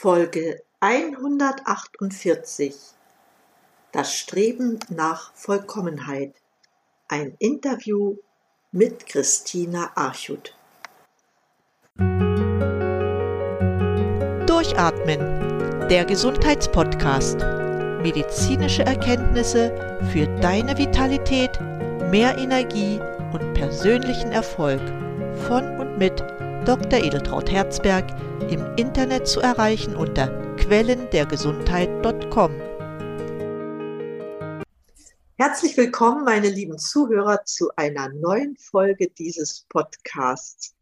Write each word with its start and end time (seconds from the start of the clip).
Folge 0.00 0.62
148 0.78 2.72
Das 3.90 4.14
Streben 4.14 4.78
nach 4.90 5.34
Vollkommenheit. 5.34 6.36
Ein 7.08 7.34
Interview 7.40 8.14
mit 8.70 9.06
Christina 9.06 9.90
Archut. 9.96 10.54
Durchatmen, 14.46 15.18
der 15.88 16.04
Gesundheitspodcast. 16.04 17.40
Medizinische 18.00 18.84
Erkenntnisse 18.84 19.98
für 20.12 20.28
deine 20.40 20.78
Vitalität, 20.78 21.60
mehr 22.08 22.38
Energie 22.38 23.00
und 23.32 23.52
persönlichen 23.54 24.30
Erfolg 24.30 24.80
von 25.48 25.80
und 25.80 25.98
mit 25.98 26.20
Dr. 26.64 27.00
Edeltraut 27.00 27.50
Herzberg 27.50 28.04
im 28.42 28.64
Internet 28.76 29.26
zu 29.26 29.40
erreichen 29.40 29.96
unter 29.96 30.28
quellendergesundheit.com. 30.56 32.52
Herzlich 35.36 35.76
willkommen, 35.76 36.24
meine 36.24 36.48
lieben 36.48 36.78
Zuhörer, 36.78 37.44
zu 37.44 37.70
einer 37.76 38.08
neuen 38.08 38.56
Folge 38.56 39.08
dieses 39.08 39.66
Podcasts. 39.68 40.74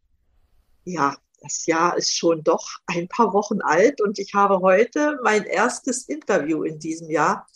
Ja, 0.84 1.16
das 1.40 1.66
Jahr 1.66 1.96
ist 1.96 2.16
schon 2.16 2.42
doch 2.42 2.68
ein 2.86 3.08
paar 3.08 3.32
Wochen 3.32 3.60
alt 3.60 4.00
und 4.00 4.18
ich 4.18 4.34
habe 4.34 4.60
heute 4.60 5.18
mein 5.22 5.44
erstes 5.44 6.08
Interview 6.08 6.62
in 6.62 6.78
diesem 6.78 7.10
Jahr 7.10 7.46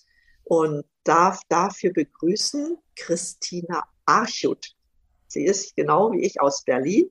und 0.45 0.85
darf 1.05 1.41
dafür 1.49 1.93
begrüßen 1.93 2.77
Christina 2.97 3.85
Archut. 4.05 4.75
Sie 5.27 5.45
ist 5.45 5.77
genau 5.77 6.13
wie 6.13 6.23
ich 6.23 6.41
aus 6.41 6.65
Berlin 6.65 7.11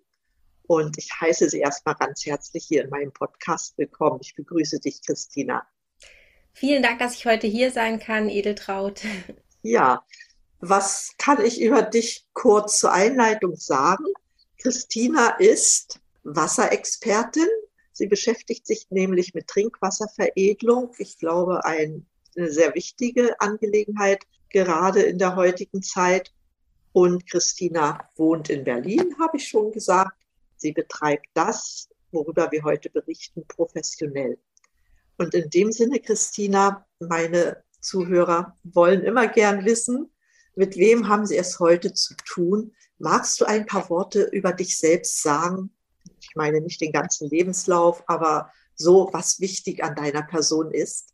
und 0.70 1.00
ich 1.00 1.10
heiße 1.20 1.50
Sie 1.50 1.62
erstmal 1.62 1.96
ganz 1.96 2.28
herzlich 2.28 2.64
hier 2.64 2.84
in 2.84 2.92
meinem 2.92 3.12
Podcast 3.12 3.76
willkommen. 3.80 4.20
Ich 4.22 4.36
begrüße 4.36 4.80
dich, 4.80 5.02
Christina. 5.04 5.66
Vielen 6.54 6.84
Dank, 6.84 7.00
dass 7.00 7.16
ich 7.16 7.26
heute 7.26 7.48
hier 7.48 7.72
sein 7.72 8.00
kann, 8.00 8.30
Edeltraut. 8.30 9.02
Ja, 9.62 10.06
was 10.62 11.16
kann 11.18 11.44
ich 11.44 11.60
über 11.60 11.82
dich 11.82 12.28
kurz 12.34 12.78
zur 12.80 12.94
Einleitung 12.94 13.58
sagen? 13.58 14.06
Christina 14.58 15.32
ist 15.40 16.00
Wasserexpertin. 16.24 17.50
Sie 17.92 18.08
beschäftigt 18.08 18.68
sich 18.68 18.88
nämlich 18.90 19.34
mit 19.34 19.48
Trinkwasserveredelung. 19.48 20.94
Ich 21.00 21.18
glaube, 21.18 21.66
eine 21.66 22.04
sehr 22.36 22.74
wichtige 22.76 23.42
Angelegenheit, 23.42 24.24
gerade 24.50 25.02
in 25.02 25.18
der 25.18 25.36
heutigen 25.36 25.82
Zeit. 25.82 26.32
Und 26.94 27.30
Christina 27.30 28.08
wohnt 28.16 28.50
in 28.50 28.64
Berlin, 28.64 29.16
habe 29.20 29.38
ich 29.38 29.48
schon 29.48 29.72
gesagt. 29.72 30.19
Sie 30.60 30.74
betreibt 30.74 31.26
das, 31.34 31.90
worüber 32.12 32.52
wir 32.52 32.64
heute 32.64 32.90
berichten, 32.90 33.46
professionell. 33.48 34.38
Und 35.18 35.34
in 35.34 35.50
dem 35.50 35.72
Sinne, 35.72 36.00
Christina, 36.00 36.86
meine 37.00 37.64
Zuhörer 37.82 38.58
wollen 38.64 39.04
immer 39.04 39.28
gern 39.28 39.66
wissen, 39.66 40.12
mit 40.56 40.76
wem 40.76 41.08
haben 41.08 41.26
Sie 41.26 41.38
es 41.38 41.60
heute 41.60 41.94
zu 41.94 42.16
tun? 42.26 42.74
Magst 42.98 43.40
du 43.40 43.46
ein 43.46 43.66
paar 43.66 43.90
Worte 43.90 44.24
über 44.24 44.52
dich 44.52 44.78
selbst 44.78 45.22
sagen? 45.22 45.72
Ich 46.22 46.36
meine 46.36 46.60
nicht 46.60 46.82
den 46.82 46.92
ganzen 46.92 47.30
Lebenslauf, 47.30 48.04
aber 48.08 48.52
so, 48.76 49.10
was 49.14 49.40
wichtig 49.40 49.84
an 49.84 49.96
deiner 49.96 50.24
Person 50.24 50.72
ist. 50.72 51.14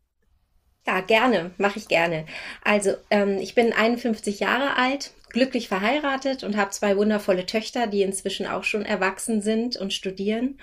Ja, 0.88 1.02
gerne, 1.02 1.52
mache 1.58 1.80
ich 1.80 1.88
gerne. 1.88 2.26
Also, 2.64 2.96
ähm, 3.10 3.38
ich 3.38 3.56
bin 3.56 3.74
51 3.74 4.40
Jahre 4.40 4.78
alt, 4.78 5.14
glücklich 5.36 5.68
verheiratet 5.68 6.44
und 6.46 6.56
habe 6.56 6.72
zwei 6.72 6.96
wundervolle 6.96 7.46
Töchter, 7.46 7.88
die 7.88 8.02
inzwischen 8.02 8.48
auch 8.48 8.64
schon 8.64 8.86
erwachsen 8.86 9.42
sind 9.42 9.76
und 9.76 9.94
studieren. 9.94 10.58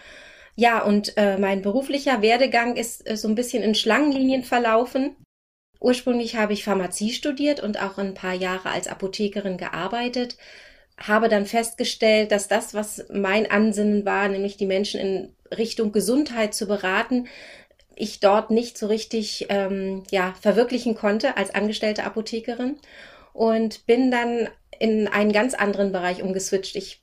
Ja, 0.56 0.83
und 0.83 1.17
äh, 1.19 1.37
mein 1.37 1.61
beruflicher 1.61 2.23
Werdegang 2.23 2.77
ist 2.77 3.09
äh, 3.09 3.17
so 3.17 3.28
ein 3.28 3.34
bisschen 3.34 3.62
in 3.62 3.75
Schlangenlinien 3.75 4.45
verlaufen. 4.45 5.15
Ursprünglich 5.78 6.37
habe 6.37 6.55
ich 6.55 6.65
Pharmazie 6.65 7.12
studiert 7.12 7.61
und 7.61 7.83
auch 7.83 7.98
ein 7.98 8.15
paar 8.15 8.33
Jahre 8.33 8.70
als 8.70 8.89
Apothekerin 8.89 9.59
gearbeitet, 9.59 10.38
habe 10.97 11.28
dann 11.28 11.44
festgestellt, 11.44 12.33
dass 12.33 12.49
das, 12.49 12.72
was 12.72 13.04
mein 13.12 13.50
Ansinnen 13.50 14.06
war, 14.06 14.28
nämlich 14.28 14.56
die 14.56 14.66
Menschen 14.66 15.00
in 15.00 15.37
Richtung 15.56 15.93
Gesundheit 15.93 16.54
zu 16.54 16.66
beraten, 16.66 17.28
ich 17.94 18.21
dort 18.21 18.50
nicht 18.50 18.78
so 18.78 18.87
richtig 18.87 19.47
ähm, 19.50 20.04
ja, 20.10 20.34
verwirklichen 20.41 20.94
konnte 20.94 21.37
als 21.37 21.54
angestellte 21.54 22.04
Apothekerin 22.04 22.78
und 23.33 23.87
bin 23.87 24.10
dann 24.10 24.49
in 24.82 25.06
einen 25.06 25.31
ganz 25.31 25.54
anderen 25.54 25.93
Bereich 25.93 26.25
umgeswitcht. 26.25 26.75
Ich 26.75 27.00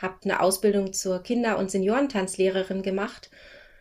habe 0.00 0.14
eine 0.22 0.40
Ausbildung 0.40 0.92
zur 0.92 1.20
Kinder- 1.20 1.58
und 1.58 1.68
Seniorentanzlehrerin 1.68 2.82
gemacht, 2.82 3.28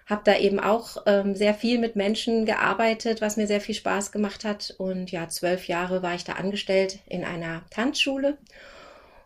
habe 0.08 0.24
da 0.26 0.36
eben 0.38 0.60
auch 0.60 1.04
ähm, 1.06 1.36
sehr 1.36 1.54
viel 1.54 1.78
mit 1.78 1.96
Menschen 1.96 2.48
gearbeitet, 2.48 3.22
was 3.22 3.38
mir 3.38 3.46
sehr 3.46 3.62
viel 3.62 3.76
Spaß 3.76 4.12
gemacht 4.12 4.44
hat. 4.44 4.74
Und 4.80 5.12
ja, 5.12 5.30
zwölf 5.30 5.68
Jahre 5.68 6.02
war 6.02 6.16
ich 6.16 6.24
da 6.24 6.34
angestellt 6.34 6.98
in 7.06 7.24
einer 7.24 7.64
Tanzschule 7.70 8.40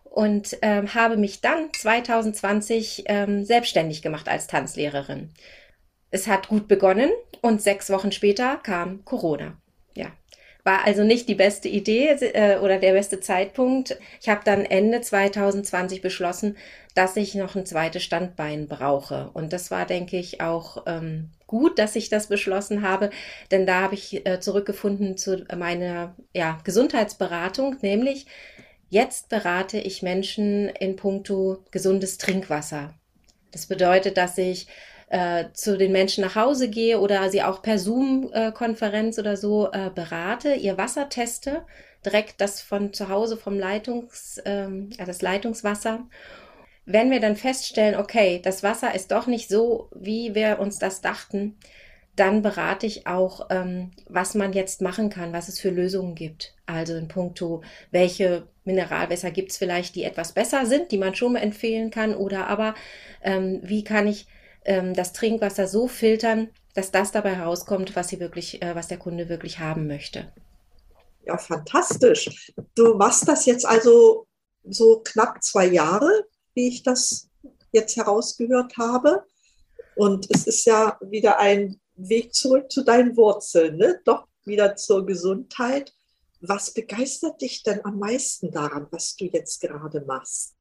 und 0.03 0.57
ähm, 0.61 0.93
habe 0.93 1.15
mich 1.15 1.39
dann 1.39 1.69
2020 1.71 3.05
ähm, 3.05 3.45
selbstständig 3.45 4.01
gemacht 4.01 4.27
als 4.27 4.47
Tanzlehrerin. 4.47 5.33
Es 6.09 6.27
hat 6.27 6.49
gut 6.49 6.67
begonnen 6.67 7.11
und 7.41 7.61
sechs 7.61 7.89
Wochen 7.89 8.11
später 8.11 8.57
kam 8.57 9.05
Corona. 9.05 9.60
War 10.63 10.85
also 10.85 11.03
nicht 11.03 11.27
die 11.27 11.35
beste 11.35 11.67
Idee 11.67 12.09
äh, 12.33 12.57
oder 12.59 12.77
der 12.77 12.93
beste 12.93 13.19
Zeitpunkt. 13.19 13.97
Ich 14.21 14.29
habe 14.29 14.41
dann 14.43 14.63
Ende 14.65 15.01
2020 15.01 16.01
beschlossen, 16.01 16.57
dass 16.93 17.15
ich 17.17 17.35
noch 17.35 17.55
ein 17.55 17.65
zweites 17.65 18.03
Standbein 18.03 18.67
brauche. 18.67 19.29
Und 19.33 19.53
das 19.53 19.71
war, 19.71 19.85
denke 19.85 20.17
ich, 20.17 20.41
auch 20.41 20.83
ähm, 20.85 21.29
gut, 21.47 21.79
dass 21.79 21.95
ich 21.95 22.09
das 22.09 22.27
beschlossen 22.27 22.81
habe, 22.81 23.09
denn 23.51 23.65
da 23.65 23.81
habe 23.81 23.95
ich 23.95 24.25
äh, 24.25 24.39
zurückgefunden 24.39 25.17
zu 25.17 25.45
meiner 25.55 26.15
ja, 26.33 26.59
Gesundheitsberatung, 26.63 27.77
nämlich 27.81 28.25
jetzt 28.89 29.29
berate 29.29 29.77
ich 29.79 30.01
Menschen 30.01 30.69
in 30.69 30.95
puncto 30.95 31.63
gesundes 31.71 32.17
Trinkwasser. 32.17 32.93
Das 33.51 33.65
bedeutet, 33.65 34.17
dass 34.17 34.37
ich 34.37 34.67
äh, 35.11 35.51
zu 35.51 35.77
den 35.77 35.91
Menschen 35.91 36.23
nach 36.23 36.35
Hause 36.35 36.69
gehe 36.69 36.97
oder 36.97 37.29
sie 37.29 37.43
auch 37.43 37.61
per 37.61 37.77
Zoom-Konferenz 37.77 39.19
oder 39.19 39.35
so 39.35 39.69
äh, 39.73 39.89
berate, 39.93 40.53
ihr 40.53 40.77
Wasser 40.77 41.09
teste, 41.09 41.65
direkt 42.05 42.39
das 42.39 42.61
von 42.61 42.93
zu 42.93 43.09
Hause 43.09 43.35
vom 43.35 43.59
Leitungs, 43.59 44.41
ähm, 44.45 44.89
das 45.05 45.21
Leitungswasser. 45.21 46.07
Wenn 46.85 47.11
wir 47.11 47.19
dann 47.19 47.35
feststellen, 47.35 47.99
okay, 47.99 48.39
das 48.41 48.63
Wasser 48.63 48.95
ist 48.95 49.11
doch 49.11 49.27
nicht 49.27 49.49
so, 49.49 49.89
wie 49.93 50.33
wir 50.33 50.59
uns 50.59 50.79
das 50.79 51.01
dachten, 51.01 51.57
dann 52.15 52.41
berate 52.41 52.85
ich 52.85 53.05
auch, 53.05 53.47
ähm, 53.49 53.91
was 54.07 54.33
man 54.33 54.53
jetzt 54.53 54.81
machen 54.81 55.09
kann, 55.09 55.33
was 55.33 55.49
es 55.49 55.59
für 55.59 55.71
Lösungen 55.71 56.15
gibt. 56.15 56.55
Also 56.65 56.95
in 56.95 57.09
puncto, 57.09 57.63
welche 57.91 58.47
Mineralwässer 58.63 59.31
gibt 59.31 59.51
es 59.51 59.57
vielleicht, 59.57 59.95
die 59.95 60.05
etwas 60.05 60.31
besser 60.31 60.65
sind, 60.65 60.93
die 60.93 60.97
man 60.97 61.15
schon 61.15 61.35
empfehlen 61.35 61.91
kann, 61.91 62.15
oder 62.15 62.47
aber 62.47 62.75
ähm, 63.23 63.59
wie 63.61 63.83
kann 63.83 64.07
ich 64.07 64.27
ähm, 64.65 64.93
das 64.93 65.13
Trinkwasser 65.13 65.67
so 65.67 65.87
filtern, 65.87 66.49
dass 66.73 66.91
das 66.91 67.11
dabei 67.11 67.35
herauskommt, 67.35 67.95
was 67.95 68.09
sie 68.09 68.19
wirklich, 68.19 68.61
äh, 68.61 68.75
was 68.75 68.87
der 68.87 68.97
Kunde 68.97 69.29
wirklich 69.29 69.59
haben 69.59 69.87
möchte. 69.87 70.31
Ja, 71.25 71.37
fantastisch. 71.37 72.51
Du 72.75 72.95
machst 72.95 73.27
das 73.27 73.45
jetzt 73.45 73.65
also 73.65 74.27
so 74.63 75.01
knapp 75.03 75.43
zwei 75.43 75.67
Jahre, 75.67 76.25
wie 76.53 76.67
ich 76.67 76.83
das 76.83 77.29
jetzt 77.71 77.95
herausgehört 77.95 78.77
habe. 78.77 79.23
Und 79.95 80.27
es 80.33 80.47
ist 80.47 80.65
ja 80.65 80.97
wieder 81.01 81.39
ein 81.39 81.79
Weg 81.95 82.33
zurück 82.33 82.71
zu 82.71 82.83
deinen 82.83 83.15
Wurzeln, 83.17 83.77
ne? 83.77 83.99
doch 84.05 84.27
wieder 84.45 84.75
zur 84.75 85.05
Gesundheit. 85.05 85.93
Was 86.39 86.73
begeistert 86.73 87.41
dich 87.41 87.61
denn 87.61 87.85
am 87.85 87.99
meisten 87.99 88.51
daran, 88.51 88.87
was 88.89 89.15
du 89.15 89.25
jetzt 89.25 89.61
gerade 89.61 90.01
machst? 90.01 90.55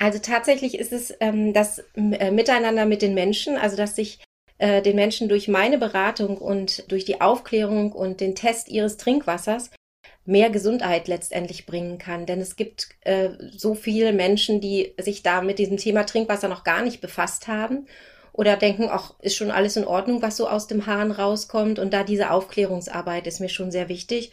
Also 0.00 0.18
tatsächlich 0.18 0.78
ist 0.78 0.92
es 0.92 1.14
ähm, 1.20 1.52
das 1.52 1.84
äh, 1.94 2.30
Miteinander 2.30 2.86
mit 2.86 3.02
den 3.02 3.12
Menschen, 3.12 3.58
also 3.58 3.76
dass 3.76 3.98
ich 3.98 4.18
äh, 4.56 4.80
den 4.80 4.96
Menschen 4.96 5.28
durch 5.28 5.46
meine 5.46 5.76
Beratung 5.76 6.38
und 6.38 6.90
durch 6.90 7.04
die 7.04 7.20
Aufklärung 7.20 7.92
und 7.92 8.20
den 8.20 8.34
Test 8.34 8.70
ihres 8.70 8.96
Trinkwassers 8.96 9.70
mehr 10.24 10.48
Gesundheit 10.48 11.06
letztendlich 11.06 11.66
bringen 11.66 11.98
kann. 11.98 12.24
Denn 12.24 12.40
es 12.40 12.56
gibt 12.56 12.88
äh, 13.02 13.28
so 13.54 13.74
viele 13.74 14.14
Menschen, 14.14 14.62
die 14.62 14.94
sich 14.98 15.22
da 15.22 15.42
mit 15.42 15.58
diesem 15.58 15.76
Thema 15.76 16.04
Trinkwasser 16.04 16.48
noch 16.48 16.64
gar 16.64 16.82
nicht 16.82 17.02
befasst 17.02 17.46
haben 17.46 17.86
oder 18.32 18.56
denken, 18.56 18.88
ach, 18.90 19.20
ist 19.20 19.36
schon 19.36 19.50
alles 19.50 19.76
in 19.76 19.86
Ordnung, 19.86 20.22
was 20.22 20.38
so 20.38 20.48
aus 20.48 20.66
dem 20.66 20.86
Hahn 20.86 21.10
rauskommt. 21.10 21.78
Und 21.78 21.92
da 21.92 22.04
diese 22.04 22.30
Aufklärungsarbeit 22.30 23.26
ist 23.26 23.40
mir 23.40 23.50
schon 23.50 23.70
sehr 23.70 23.90
wichtig 23.90 24.32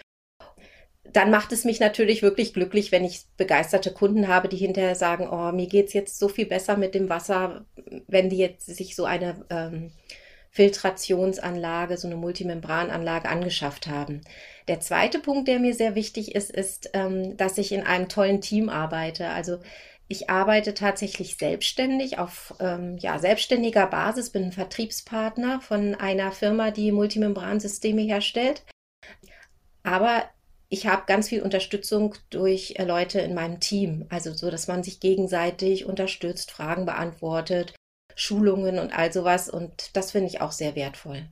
dann 1.13 1.31
macht 1.31 1.51
es 1.51 1.63
mich 1.65 1.79
natürlich 1.79 2.21
wirklich 2.21 2.53
glücklich, 2.53 2.91
wenn 2.91 3.05
ich 3.05 3.21
begeisterte 3.37 3.91
Kunden 3.91 4.27
habe, 4.27 4.49
die 4.49 4.57
hinterher 4.57 4.95
sagen, 4.95 5.27
oh, 5.29 5.51
mir 5.51 5.67
geht's 5.67 5.93
jetzt 5.93 6.19
so 6.19 6.27
viel 6.27 6.45
besser 6.45 6.77
mit 6.77 6.95
dem 6.95 7.09
Wasser, 7.09 7.65
wenn 8.07 8.29
die 8.29 8.37
jetzt 8.37 8.65
sich 8.65 8.95
so 8.95 9.05
eine 9.05 9.45
ähm, 9.49 9.91
Filtrationsanlage, 10.51 11.97
so 11.97 12.07
eine 12.07 12.15
Multimembrananlage 12.15 13.29
angeschafft 13.29 13.87
haben. 13.87 14.21
Der 14.67 14.79
zweite 14.79 15.19
Punkt, 15.19 15.47
der 15.47 15.59
mir 15.59 15.73
sehr 15.73 15.95
wichtig 15.95 16.35
ist, 16.35 16.51
ist, 16.51 16.89
ähm, 16.93 17.37
dass 17.37 17.57
ich 17.57 17.71
in 17.71 17.83
einem 17.83 18.09
tollen 18.09 18.41
Team 18.41 18.69
arbeite. 18.69 19.29
Also 19.29 19.59
Ich 20.09 20.29
arbeite 20.29 20.73
tatsächlich 20.73 21.35
selbstständig 21.37 22.17
auf 22.17 22.53
ähm, 22.59 22.97
ja, 22.97 23.19
selbstständiger 23.19 23.87
Basis, 23.87 24.29
bin 24.29 24.45
ein 24.45 24.51
Vertriebspartner 24.53 25.59
von 25.59 25.95
einer 25.95 26.31
Firma, 26.31 26.71
die 26.71 26.91
Multimembransysteme 26.93 28.01
herstellt. 28.01 28.63
Aber 29.83 30.23
ich 30.69 30.87
habe 30.87 31.03
ganz 31.07 31.29
viel 31.29 31.41
Unterstützung 31.41 32.15
durch 32.29 32.75
äh, 32.77 32.83
Leute 32.83 33.19
in 33.19 33.33
meinem 33.33 33.59
Team, 33.59 34.05
also 34.09 34.33
so, 34.33 34.51
dass 34.51 34.67
man 34.67 34.83
sich 34.83 34.99
gegenseitig 34.99 35.85
unterstützt, 35.85 36.51
Fragen 36.51 36.85
beantwortet, 36.85 37.73
Schulungen 38.15 38.79
und 38.79 38.97
all 38.97 39.13
sowas. 39.13 39.49
Und 39.49 39.95
das 39.95 40.11
finde 40.11 40.27
ich 40.27 40.41
auch 40.41 40.51
sehr 40.51 40.75
wertvoll. 40.75 41.27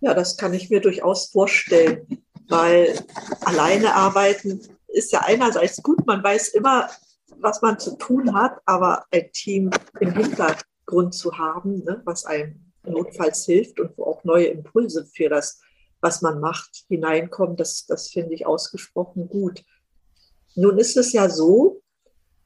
Ja, 0.00 0.14
das 0.14 0.36
kann 0.36 0.54
ich 0.54 0.70
mir 0.70 0.80
durchaus 0.80 1.30
vorstellen, 1.30 2.22
weil 2.48 2.98
alleine 3.44 3.94
arbeiten 3.94 4.60
ist 4.88 5.12
ja 5.12 5.20
einerseits 5.24 5.82
gut, 5.82 6.06
man 6.06 6.22
weiß 6.22 6.48
immer, 6.48 6.88
was 7.40 7.62
man 7.62 7.78
zu 7.78 7.96
tun 7.96 8.34
hat, 8.34 8.58
aber 8.64 9.04
ein 9.10 9.30
Team 9.32 9.70
im 10.00 10.14
Hintergrund 10.14 11.14
zu 11.14 11.36
haben, 11.36 11.84
ne, 11.84 12.00
was 12.04 12.24
einem 12.24 12.72
notfalls 12.84 13.44
hilft 13.44 13.80
und 13.80 13.96
wo 13.96 14.04
auch 14.04 14.24
neue 14.24 14.46
Impulse 14.46 15.06
für 15.06 15.28
das, 15.28 15.60
was 16.00 16.22
man 16.22 16.40
macht, 16.40 16.84
hineinkommen, 16.88 17.56
das, 17.56 17.86
das 17.86 18.10
finde 18.10 18.34
ich 18.34 18.46
ausgesprochen 18.46 19.28
gut. 19.28 19.64
Nun 20.54 20.78
ist 20.78 20.96
es 20.96 21.12
ja 21.12 21.28
so, 21.28 21.82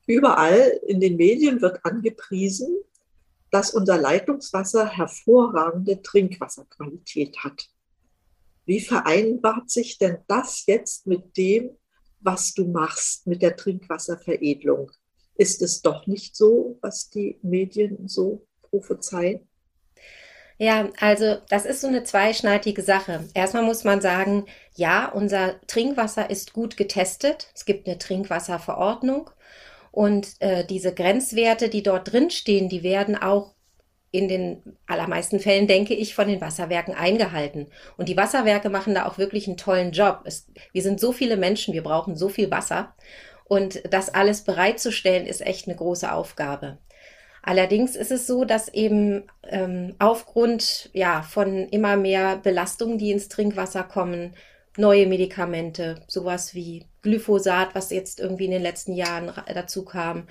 überall 0.06 0.80
in 0.86 1.00
den 1.00 1.16
Medien 1.16 1.60
wird 1.60 1.84
angepriesen, 1.84 2.76
dass 3.50 3.74
unser 3.74 3.98
Leitungswasser 3.98 4.88
hervorragende 4.88 6.00
Trinkwasserqualität 6.00 7.38
hat. 7.38 7.68
Wie 8.64 8.80
vereinbart 8.80 9.70
sich 9.70 9.98
denn 9.98 10.18
das 10.28 10.64
jetzt 10.66 11.06
mit 11.06 11.36
dem, 11.36 11.76
was 12.20 12.54
du 12.54 12.66
machst 12.66 13.26
mit 13.26 13.42
der 13.42 13.56
Trinkwasserveredelung? 13.56 14.90
Ist 15.34 15.62
es 15.62 15.82
doch 15.82 16.06
nicht 16.06 16.36
so, 16.36 16.78
was 16.80 17.10
die 17.10 17.38
Medien 17.42 18.08
so 18.08 18.46
prophezeien? 18.62 19.48
Ja, 20.62 20.90
also 21.00 21.38
das 21.48 21.66
ist 21.66 21.80
so 21.80 21.88
eine 21.88 22.04
zweischneidige 22.04 22.82
Sache. 22.82 23.24
Erstmal 23.34 23.64
muss 23.64 23.82
man 23.82 24.00
sagen, 24.00 24.46
ja, 24.76 25.08
unser 25.08 25.60
Trinkwasser 25.66 26.30
ist 26.30 26.52
gut 26.52 26.76
getestet. 26.76 27.48
Es 27.52 27.64
gibt 27.64 27.88
eine 27.88 27.98
Trinkwasserverordnung 27.98 29.28
und 29.90 30.28
äh, 30.38 30.64
diese 30.64 30.94
Grenzwerte, 30.94 31.68
die 31.68 31.82
dort 31.82 32.12
drin 32.12 32.30
stehen, 32.30 32.68
die 32.68 32.84
werden 32.84 33.16
auch 33.16 33.54
in 34.12 34.28
den 34.28 34.62
allermeisten 34.86 35.40
Fällen, 35.40 35.66
denke 35.66 35.94
ich, 35.94 36.14
von 36.14 36.28
den 36.28 36.40
Wasserwerken 36.40 36.94
eingehalten. 36.94 37.66
Und 37.96 38.08
die 38.08 38.16
Wasserwerke 38.16 38.70
machen 38.70 38.94
da 38.94 39.06
auch 39.06 39.18
wirklich 39.18 39.48
einen 39.48 39.56
tollen 39.56 39.90
Job. 39.90 40.20
Es, 40.26 40.46
wir 40.70 40.82
sind 40.82 41.00
so 41.00 41.10
viele 41.10 41.36
Menschen, 41.36 41.74
wir 41.74 41.82
brauchen 41.82 42.14
so 42.14 42.28
viel 42.28 42.52
Wasser. 42.52 42.94
Und 43.46 43.82
das 43.92 44.14
alles 44.14 44.44
bereitzustellen, 44.44 45.26
ist 45.26 45.40
echt 45.44 45.66
eine 45.66 45.76
große 45.76 46.12
Aufgabe. 46.12 46.78
Allerdings 47.42 47.96
ist 47.96 48.12
es 48.12 48.26
so, 48.26 48.44
dass 48.44 48.68
eben 48.68 49.24
ähm, 49.44 49.94
aufgrund 49.98 50.90
ja, 50.92 51.22
von 51.22 51.68
immer 51.68 51.96
mehr 51.96 52.36
Belastungen, 52.36 52.98
die 52.98 53.10
ins 53.10 53.28
Trinkwasser 53.28 53.82
kommen, 53.82 54.34
neue 54.76 55.06
Medikamente, 55.06 56.02
sowas 56.06 56.54
wie 56.54 56.86
Glyphosat, 57.02 57.74
was 57.74 57.90
jetzt 57.90 58.20
irgendwie 58.20 58.44
in 58.44 58.52
den 58.52 58.62
letzten 58.62 58.94
Jahren 58.94 59.32
dazu 59.52 59.84
kam. 59.84 60.28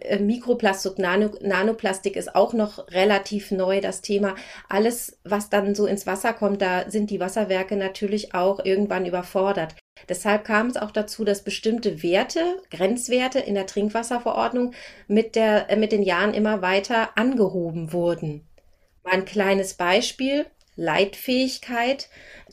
Äh, 0.00 0.18
Mikroplastik, 0.18 0.98
Nano, 0.98 1.30
Nanoplastik 1.40 2.14
ist 2.16 2.34
auch 2.34 2.52
noch 2.52 2.88
relativ 2.90 3.50
neu, 3.50 3.80
das 3.80 4.02
Thema. 4.02 4.34
Alles, 4.68 5.18
was 5.24 5.50
dann 5.50 5.74
so 5.74 5.86
ins 5.86 6.06
Wasser 6.06 6.34
kommt, 6.34 6.62
da 6.62 6.90
sind 6.90 7.10
die 7.10 7.20
Wasserwerke 7.20 7.76
natürlich 7.76 8.34
auch 8.34 8.64
irgendwann 8.64 9.06
überfordert. 9.06 9.74
Deshalb 10.08 10.44
kam 10.44 10.68
es 10.68 10.76
auch 10.76 10.90
dazu, 10.90 11.24
dass 11.24 11.44
bestimmte 11.44 12.02
Werte, 12.02 12.62
Grenzwerte 12.70 13.38
in 13.38 13.54
der 13.54 13.66
Trinkwasserverordnung 13.66 14.74
mit, 15.08 15.34
der, 15.34 15.70
äh, 15.70 15.76
mit 15.76 15.92
den 15.92 16.02
Jahren 16.02 16.34
immer 16.34 16.62
weiter 16.62 17.16
angehoben 17.16 17.92
wurden. 17.92 18.46
Mal 19.02 19.14
ein 19.14 19.24
kleines 19.24 19.74
Beispiel. 19.74 20.46
Leitfähigkeit. 20.76 22.08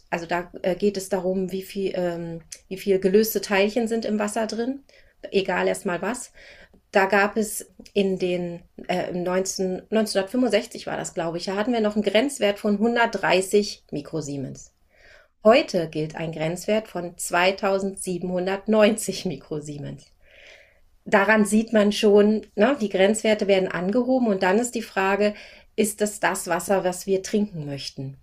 Also 0.09 0.25
da 0.25 0.51
äh, 0.61 0.75
geht 0.75 0.97
es 0.97 1.09
darum, 1.09 1.51
wie 1.51 1.63
viel, 1.63 1.93
ähm, 1.95 2.41
wie 2.67 2.77
viel 2.77 2.99
gelöste 2.99 3.41
Teilchen 3.41 3.87
sind 3.87 4.05
im 4.05 4.19
Wasser 4.19 4.47
drin, 4.47 4.83
egal 5.31 5.67
erstmal 5.67 6.01
was. 6.01 6.31
Da 6.91 7.05
gab 7.05 7.37
es 7.37 7.71
in 7.93 8.19
den 8.19 8.61
äh, 8.87 9.11
19, 9.13 9.83
1965 9.89 10.87
war 10.87 10.97
das, 10.97 11.13
glaube 11.13 11.37
ich, 11.37 11.45
da 11.45 11.55
hatten 11.55 11.73
wir 11.73 11.81
noch 11.81 11.95
einen 11.95 12.03
Grenzwert 12.03 12.59
von 12.59 12.73
130 12.73 13.85
Mikrosiemens. 13.91 14.70
Heute 15.43 15.89
gilt 15.89 16.15
ein 16.15 16.31
Grenzwert 16.31 16.87
von 16.87 17.17
2790 17.17 19.25
Mikrosiemens. 19.25 20.05
Daran 21.03 21.45
sieht 21.45 21.73
man 21.73 21.91
schon, 21.91 22.45
ne, 22.55 22.77
die 22.79 22.89
Grenzwerte 22.89 23.47
werden 23.47 23.67
angehoben 23.67 24.27
und 24.27 24.43
dann 24.43 24.59
ist 24.59 24.75
die 24.75 24.83
Frage, 24.83 25.33
ist 25.75 25.99
das 25.99 26.19
das 26.19 26.47
Wasser, 26.47 26.83
was 26.83 27.07
wir 27.07 27.23
trinken 27.23 27.65
möchten. 27.65 28.17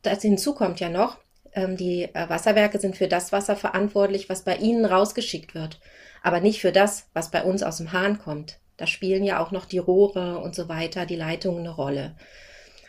Das 0.00 0.22
hinzu 0.22 0.54
kommt 0.54 0.80
ja 0.80 0.88
noch, 0.88 1.18
ähm, 1.52 1.76
die 1.76 2.04
äh, 2.04 2.28
Wasserwerke 2.30 2.80
sind 2.80 2.96
für 2.96 3.08
das 3.08 3.30
Wasser 3.30 3.54
verantwortlich, 3.54 4.30
was 4.30 4.44
bei 4.44 4.56
ihnen 4.56 4.86
rausgeschickt 4.86 5.54
wird, 5.54 5.78
aber 6.22 6.40
nicht 6.40 6.62
für 6.62 6.72
das, 6.72 7.10
was 7.12 7.30
bei 7.30 7.42
uns 7.42 7.62
aus 7.62 7.76
dem 7.76 7.92
Hahn 7.92 8.18
kommt. 8.18 8.60
Da 8.78 8.86
spielen 8.86 9.24
ja 9.24 9.44
auch 9.44 9.50
noch 9.50 9.66
die 9.66 9.78
Rohre 9.78 10.38
und 10.38 10.54
so 10.54 10.70
weiter, 10.70 11.04
die 11.04 11.16
Leitungen 11.16 11.60
eine 11.60 11.74
Rolle. 11.74 12.16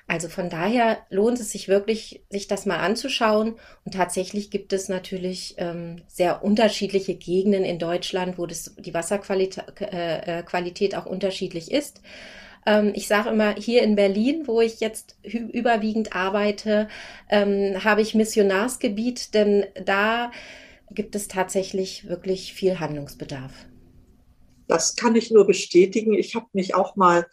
Also 0.07 0.27
von 0.27 0.49
daher 0.49 0.99
lohnt 1.09 1.39
es 1.39 1.51
sich 1.51 1.67
wirklich, 1.67 2.23
sich 2.29 2.47
das 2.47 2.65
mal 2.65 2.77
anzuschauen. 2.77 3.55
Und 3.85 3.93
tatsächlich 3.93 4.51
gibt 4.51 4.73
es 4.73 4.89
natürlich 4.89 5.55
ähm, 5.57 6.01
sehr 6.07 6.43
unterschiedliche 6.43 7.15
Gegenden 7.15 7.63
in 7.63 7.79
Deutschland, 7.79 8.37
wo 8.37 8.45
das, 8.45 8.75
die 8.77 8.93
Wasserqualität 8.93 9.63
äh, 9.81 10.39
äh 10.39 10.43
Qualität 10.43 10.95
auch 10.95 11.05
unterschiedlich 11.05 11.71
ist. 11.71 12.01
Ähm, 12.65 12.91
ich 12.95 13.07
sage 13.07 13.29
immer, 13.29 13.55
hier 13.55 13.83
in 13.83 13.95
Berlin, 13.95 14.43
wo 14.45 14.61
ich 14.61 14.79
jetzt 14.79 15.15
überwiegend 15.23 16.15
arbeite, 16.15 16.87
ähm, 17.29 17.83
habe 17.83 18.01
ich 18.01 18.15
Missionarsgebiet, 18.15 19.33
denn 19.33 19.65
da 19.85 20.31
gibt 20.91 21.15
es 21.15 21.27
tatsächlich 21.27 22.07
wirklich 22.07 22.53
viel 22.53 22.79
Handlungsbedarf. 22.79 23.51
Das 24.67 24.95
kann 24.95 25.15
ich 25.15 25.31
nur 25.31 25.45
bestätigen. 25.45 26.13
Ich 26.13 26.35
habe 26.35 26.47
mich 26.53 26.75
auch 26.75 26.95
mal 26.95 27.27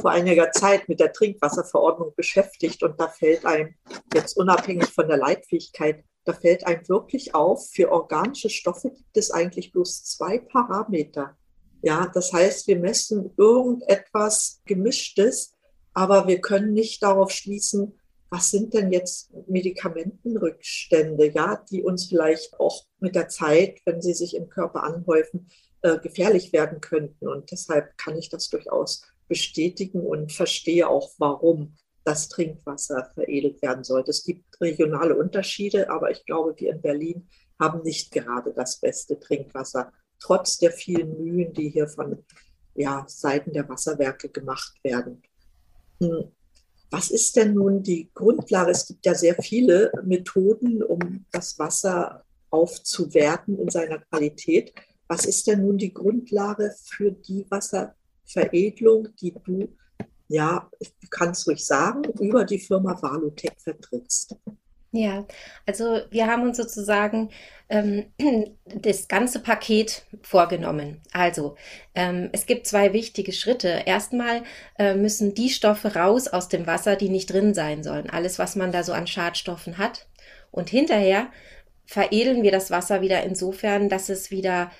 vor 0.00 0.10
einiger 0.10 0.52
Zeit 0.52 0.88
mit 0.88 1.00
der 1.00 1.12
Trinkwasserverordnung 1.12 2.12
beschäftigt 2.16 2.82
und 2.82 3.00
da 3.00 3.08
fällt 3.08 3.44
einem 3.44 3.74
jetzt 4.14 4.36
unabhängig 4.36 4.86
von 4.86 5.08
der 5.08 5.16
Leitfähigkeit, 5.16 6.04
da 6.24 6.32
fällt 6.32 6.66
einem 6.66 6.88
wirklich 6.88 7.34
auf, 7.34 7.68
für 7.72 7.92
organische 7.92 8.50
Stoffe 8.50 8.90
gibt 8.90 9.16
es 9.16 9.30
eigentlich 9.30 9.72
bloß 9.72 10.04
zwei 10.04 10.38
Parameter. 10.38 11.36
Ja, 11.82 12.10
das 12.12 12.32
heißt, 12.32 12.66
wir 12.66 12.78
messen 12.78 13.32
irgendetwas 13.36 14.60
Gemischtes, 14.64 15.54
aber 15.94 16.26
wir 16.26 16.40
können 16.40 16.72
nicht 16.72 17.02
darauf 17.02 17.30
schließen, 17.30 17.98
was 18.28 18.50
sind 18.50 18.74
denn 18.74 18.90
jetzt 18.90 19.30
Medikamentenrückstände, 19.46 21.32
ja, 21.32 21.64
die 21.70 21.82
uns 21.82 22.06
vielleicht 22.06 22.58
auch 22.58 22.84
mit 22.98 23.14
der 23.14 23.28
Zeit, 23.28 23.80
wenn 23.84 24.02
sie 24.02 24.14
sich 24.14 24.34
im 24.34 24.48
Körper 24.48 24.82
anhäufen, 24.82 25.48
äh, 25.86 25.98
gefährlich 26.02 26.52
werden 26.52 26.80
könnten. 26.80 27.28
Und 27.28 27.52
deshalb 27.52 27.96
kann 27.96 28.16
ich 28.16 28.28
das 28.28 28.48
durchaus 28.48 29.02
bestätigen 29.28 30.00
und 30.00 30.32
verstehe 30.32 30.88
auch, 30.88 31.12
warum 31.18 31.76
das 32.04 32.28
Trinkwasser 32.28 33.10
veredelt 33.14 33.62
werden 33.62 33.84
sollte. 33.84 34.10
Es 34.10 34.24
gibt 34.24 34.60
regionale 34.60 35.16
Unterschiede, 35.16 35.90
aber 35.90 36.10
ich 36.10 36.24
glaube, 36.24 36.54
wir 36.58 36.72
in 36.72 36.80
Berlin 36.80 37.28
haben 37.60 37.82
nicht 37.82 38.12
gerade 38.12 38.52
das 38.52 38.80
beste 38.80 39.18
Trinkwasser 39.18 39.92
trotz 40.18 40.58
der 40.58 40.72
vielen 40.72 41.16
Mühen, 41.22 41.52
die 41.52 41.68
hier 41.68 41.88
von 41.88 42.24
ja, 42.74 43.04
Seiten 43.08 43.52
der 43.52 43.68
Wasserwerke 43.68 44.28
gemacht 44.28 44.74
werden. 44.82 45.22
Hm. 46.00 46.32
Was 46.90 47.10
ist 47.10 47.36
denn 47.36 47.54
nun 47.54 47.82
die 47.82 48.10
Grundlage? 48.14 48.70
Es 48.70 48.86
gibt 48.86 49.04
ja 49.06 49.14
sehr 49.14 49.34
viele 49.42 49.92
Methoden, 50.04 50.82
um 50.82 51.26
das 51.32 51.58
Wasser 51.58 52.24
aufzuwerten 52.50 53.58
in 53.58 53.68
seiner 53.68 53.98
Qualität. 53.98 54.72
Was 55.08 55.24
ist 55.24 55.46
denn 55.46 55.62
nun 55.62 55.78
die 55.78 55.94
Grundlage 55.94 56.74
für 56.84 57.12
die 57.12 57.46
Wasserveredelung, 57.50 59.08
die 59.20 59.34
du, 59.44 59.68
ja, 60.28 60.68
kannst 61.10 61.46
ruhig 61.46 61.64
sagen, 61.64 62.02
über 62.18 62.44
die 62.44 62.58
Firma 62.58 63.00
Valutec 63.00 63.60
vertrittst? 63.60 64.36
Ja, 64.92 65.26
also 65.66 66.00
wir 66.10 66.26
haben 66.26 66.42
uns 66.42 66.56
sozusagen 66.56 67.30
ähm, 67.68 68.06
das 68.64 69.08
ganze 69.08 69.40
Paket 69.40 70.06
vorgenommen. 70.22 71.02
Also 71.12 71.56
ähm, 71.94 72.30
es 72.32 72.46
gibt 72.46 72.66
zwei 72.66 72.92
wichtige 72.92 73.32
Schritte. 73.32 73.82
Erstmal 73.84 74.42
äh, 74.78 74.94
müssen 74.94 75.34
die 75.34 75.50
Stoffe 75.50 75.94
raus 75.96 76.28
aus 76.28 76.48
dem 76.48 76.66
Wasser, 76.66 76.96
die 76.96 77.10
nicht 77.10 77.32
drin 77.32 77.52
sein 77.52 77.82
sollen. 77.82 78.08
Alles, 78.08 78.38
was 78.38 78.56
man 78.56 78.72
da 78.72 78.82
so 78.82 78.92
an 78.92 79.06
Schadstoffen 79.06 79.76
hat. 79.76 80.08
Und 80.50 80.70
hinterher 80.70 81.30
veredeln 81.84 82.42
wir 82.42 82.50
das 82.50 82.70
Wasser 82.70 83.00
wieder 83.02 83.22
insofern, 83.22 83.88
dass 83.88 84.08
es 84.08 84.30
wieder 84.30 84.70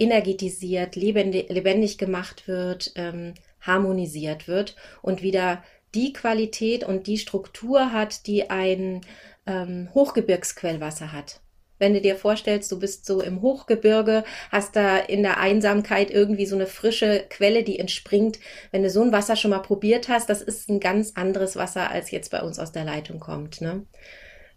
energetisiert, 0.00 0.96
lebendig, 0.96 1.98
gemacht 1.98 2.48
wird, 2.48 2.92
ähm, 2.96 3.34
harmonisiert 3.60 4.48
wird 4.48 4.74
und 5.02 5.22
wieder 5.22 5.62
die 5.94 6.12
Qualität 6.12 6.84
und 6.84 7.06
die 7.06 7.18
Struktur 7.18 7.92
hat, 7.92 8.26
die 8.26 8.48
ein 8.48 9.02
ähm, 9.46 9.88
Hochgebirgsquellwasser 9.94 11.12
hat. 11.12 11.40
Wenn 11.78 11.94
du 11.94 12.00
dir 12.00 12.14
vorstellst, 12.14 12.70
du 12.70 12.78
bist 12.78 13.06
so 13.06 13.22
im 13.22 13.40
Hochgebirge, 13.40 14.22
hast 14.52 14.76
da 14.76 14.98
in 14.98 15.22
der 15.22 15.38
Einsamkeit 15.38 16.10
irgendwie 16.10 16.44
so 16.44 16.54
eine 16.54 16.66
frische 16.66 17.24
Quelle, 17.30 17.64
die 17.64 17.78
entspringt. 17.78 18.38
Wenn 18.70 18.82
du 18.82 18.90
so 18.90 19.02
ein 19.02 19.12
Wasser 19.12 19.34
schon 19.34 19.50
mal 19.50 19.60
probiert 19.60 20.08
hast, 20.08 20.28
das 20.28 20.42
ist 20.42 20.68
ein 20.68 20.78
ganz 20.78 21.12
anderes 21.14 21.56
Wasser, 21.56 21.90
als 21.90 22.10
jetzt 22.10 22.30
bei 22.30 22.42
uns 22.42 22.58
aus 22.58 22.72
der 22.72 22.84
Leitung 22.84 23.18
kommt. 23.18 23.62
Ne? 23.62 23.86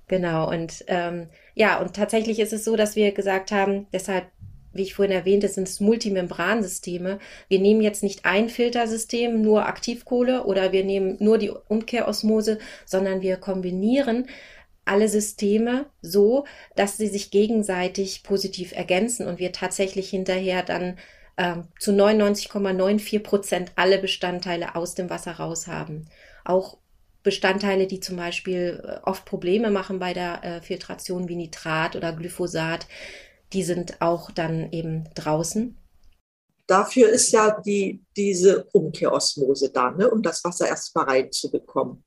Genau. 0.09 0.50
Und 0.50 0.83
ähm, 0.88 1.29
ja, 1.55 1.79
und 1.79 1.95
tatsächlich 1.95 2.39
ist 2.39 2.51
es 2.51 2.65
so, 2.65 2.75
dass 2.75 2.97
wir 2.97 3.13
gesagt 3.13 3.51
haben, 3.51 3.88
deshalb 3.93 4.25
wie 4.74 4.84
ich 4.84 4.96
vorhin 4.96 5.15
erwähnte, 5.15 5.48
sind 5.48 5.68
es 5.68 5.80
Multimembransysteme. 5.80 7.20
Wir 7.48 7.60
nehmen 7.60 7.82
jetzt 7.82 8.03
nicht 8.03 8.25
ein 8.25 8.50
Filtersystem, 8.50 9.42
nur 9.42 9.65
Aktivkohle 9.65 10.46
oder 10.46 10.72
wir 10.72 10.84
nehmen 10.84 11.18
nur 11.20 11.38
die 11.38 11.51
Umkehrosmose, 11.51 12.60
sondern 12.86 13.22
wir 13.22 13.38
kombinieren 13.38 14.27
alle 14.86 15.08
Systeme 15.08 15.86
so, 16.01 16.46
dass 16.75 16.98
sie 16.98 17.08
sich 17.08 17.32
gegenseitig 17.32 18.24
positiv 18.24 18.74
ergänzen 18.74 19.27
und 19.27 19.39
wir 19.39 19.51
tatsächlich 19.51 20.10
hinterher 20.10 20.63
dann 20.63 20.98
ähm, 21.38 21.68
zu 21.80 21.92
99,94 21.92 23.20
Prozent 23.20 23.72
alle 23.75 23.98
Bestandteile 23.98 24.75
aus 24.75 24.96
dem 24.96 25.10
Wasser 25.10 25.34
raus 25.34 25.68
haben. 25.68 26.06
Auch 26.44 26.77
Bestandteile, 27.24 27.88
die 27.88 28.01
zum 28.01 28.18
Beispiel 28.18 28.84
äh, 28.86 29.00
oft 29.03 29.25
Probleme 29.25 29.72
machen 29.72 30.00
bei 30.00 30.13
der 30.13 30.44
äh, 30.44 30.62
Filtration 30.62 31.30
wie 31.30 31.38
Nitrat 31.38 31.96
oder 31.96 32.12
Glyphosat, 32.13 32.86
die 33.53 33.63
sind 33.63 34.01
auch 34.01 34.31
dann 34.31 34.72
eben 34.72 35.10
draußen. 35.15 35.77
Dafür 36.67 37.10
ist 37.10 37.31
ja 37.31 37.60
die, 37.62 38.03
diese 38.15 38.65
Umkehrosmose 38.72 39.72
da, 39.72 39.91
ne, 39.91 40.10
um 40.10 40.22
das 40.22 40.43
Wasser 40.43 40.67
erstmal 40.67 41.05
reinzubekommen. 41.05 42.03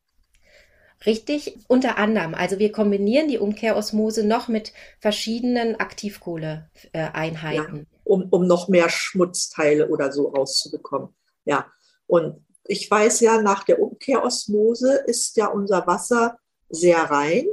Richtig, 1.05 1.59
unter 1.69 1.99
anderem. 1.99 2.35
Also 2.35 2.59
wir 2.59 2.73
kombinieren 2.73 3.29
die 3.29 3.39
Umkehrosmose 3.39 4.25
noch 4.25 4.49
mit 4.49 4.73
verschiedenen 4.99 5.77
Aktivkohleeinheiten. 5.77 7.77
Ja, 7.77 7.85
um, 8.05 8.29
um 8.31 8.47
noch 8.47 8.69
mehr 8.69 8.89
Schmutzteile 8.89 9.89
oder 9.89 10.11
so 10.11 10.29
rauszubekommen. 10.29 11.11
Ja, 11.45 11.71
und 12.07 12.43
ich 12.65 12.91
weiß 12.91 13.21
ja, 13.21 13.43
nach 13.43 13.65
der 13.65 13.81
Umkehrosmose 13.81 15.05
ist 15.07 15.37
ja 15.37 15.49
unser 15.49 15.87
Wasser 15.87 16.39
sehr 16.71 16.99
rein 16.99 17.47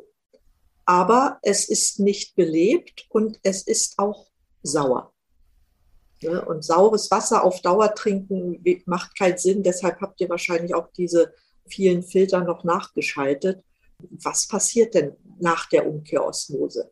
aber 0.86 1.40
es 1.42 1.70
ist 1.70 2.00
nicht 2.00 2.36
belebt 2.36 3.06
und 3.10 3.40
es 3.44 3.64
ist 3.64 3.98
auch 4.00 4.28
sauer. 4.62 5.14
Ne? 6.22 6.44
Und 6.44 6.64
saures 6.64 7.12
Wasser 7.12 7.44
auf 7.44 7.62
Dauer 7.62 7.94
trinken 7.96 8.64
macht 8.86 9.18
keinen 9.18 9.38
Sinn. 9.38 9.64
Deshalb 9.64 10.02
habt 10.02 10.20
ihr 10.22 10.30
wahrscheinlich 10.30 10.74
auch 10.74 10.90
diese 10.98 11.34
vielen 11.68 12.04
Filter 12.04 12.44
noch 12.44 12.64
nachgeschaltet. 12.64 13.64
Was 14.24 14.48
passiert 14.48 14.94
denn 14.96 15.16
nach 15.40 15.70
der 15.70 15.88
Umkehrosmose? 15.88 16.92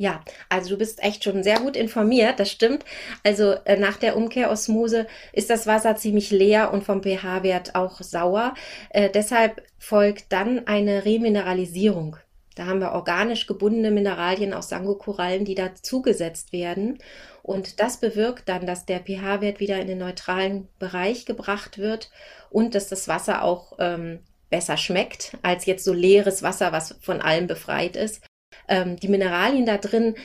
Ja, 0.00 0.22
also 0.48 0.70
du 0.70 0.78
bist 0.78 1.02
echt 1.02 1.24
schon 1.24 1.42
sehr 1.42 1.58
gut 1.58 1.76
informiert, 1.76 2.38
das 2.38 2.52
stimmt. 2.52 2.84
Also 3.24 3.54
äh, 3.64 3.76
nach 3.76 3.96
der 3.96 4.16
Umkehrosmose 4.16 5.08
ist 5.32 5.50
das 5.50 5.66
Wasser 5.66 5.96
ziemlich 5.96 6.30
leer 6.30 6.72
und 6.72 6.84
vom 6.84 7.02
pH-Wert 7.02 7.74
auch 7.74 8.00
sauer. 8.00 8.54
Äh, 8.90 9.10
deshalb 9.10 9.60
folgt 9.76 10.32
dann 10.32 10.68
eine 10.68 11.04
Remineralisierung. 11.04 12.16
Da 12.58 12.66
haben 12.66 12.80
wir 12.80 12.92
organisch 12.92 13.46
gebundene 13.46 13.92
Mineralien 13.92 14.52
aus 14.52 14.68
Sangokorallen, 14.68 15.44
die 15.44 15.54
da 15.54 15.74
zugesetzt 15.74 16.52
werden. 16.52 16.98
Und 17.42 17.78
das 17.78 17.98
bewirkt 17.98 18.48
dann, 18.48 18.66
dass 18.66 18.84
der 18.84 19.00
pH-Wert 19.00 19.60
wieder 19.60 19.78
in 19.78 19.86
den 19.86 19.98
neutralen 19.98 20.68
Bereich 20.78 21.24
gebracht 21.24 21.78
wird 21.78 22.10
und 22.50 22.74
dass 22.74 22.88
das 22.88 23.06
Wasser 23.06 23.42
auch 23.42 23.74
ähm, 23.78 24.18
besser 24.50 24.76
schmeckt 24.76 25.36
als 25.42 25.66
jetzt 25.66 25.84
so 25.84 25.92
leeres 25.92 26.42
Wasser, 26.42 26.72
was 26.72 26.96
von 27.00 27.20
allem 27.20 27.46
befreit 27.46 27.94
ist. 27.94 28.24
Ähm, 28.66 28.96
die 28.96 29.08
Mineralien 29.08 29.64
da 29.64 29.78
drin 29.78 30.16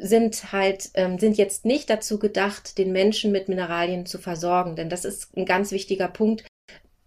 sind 0.00 0.52
halt, 0.52 0.90
ähm, 0.94 1.18
sind 1.18 1.38
jetzt 1.38 1.64
nicht 1.64 1.88
dazu 1.88 2.18
gedacht, 2.18 2.78
den 2.78 2.92
Menschen 2.92 3.30
mit 3.30 3.48
Mineralien 3.48 4.06
zu 4.06 4.18
versorgen, 4.18 4.74
denn 4.74 4.88
das 4.88 5.04
ist 5.04 5.36
ein 5.36 5.46
ganz 5.46 5.70
wichtiger 5.70 6.08
Punkt 6.08 6.44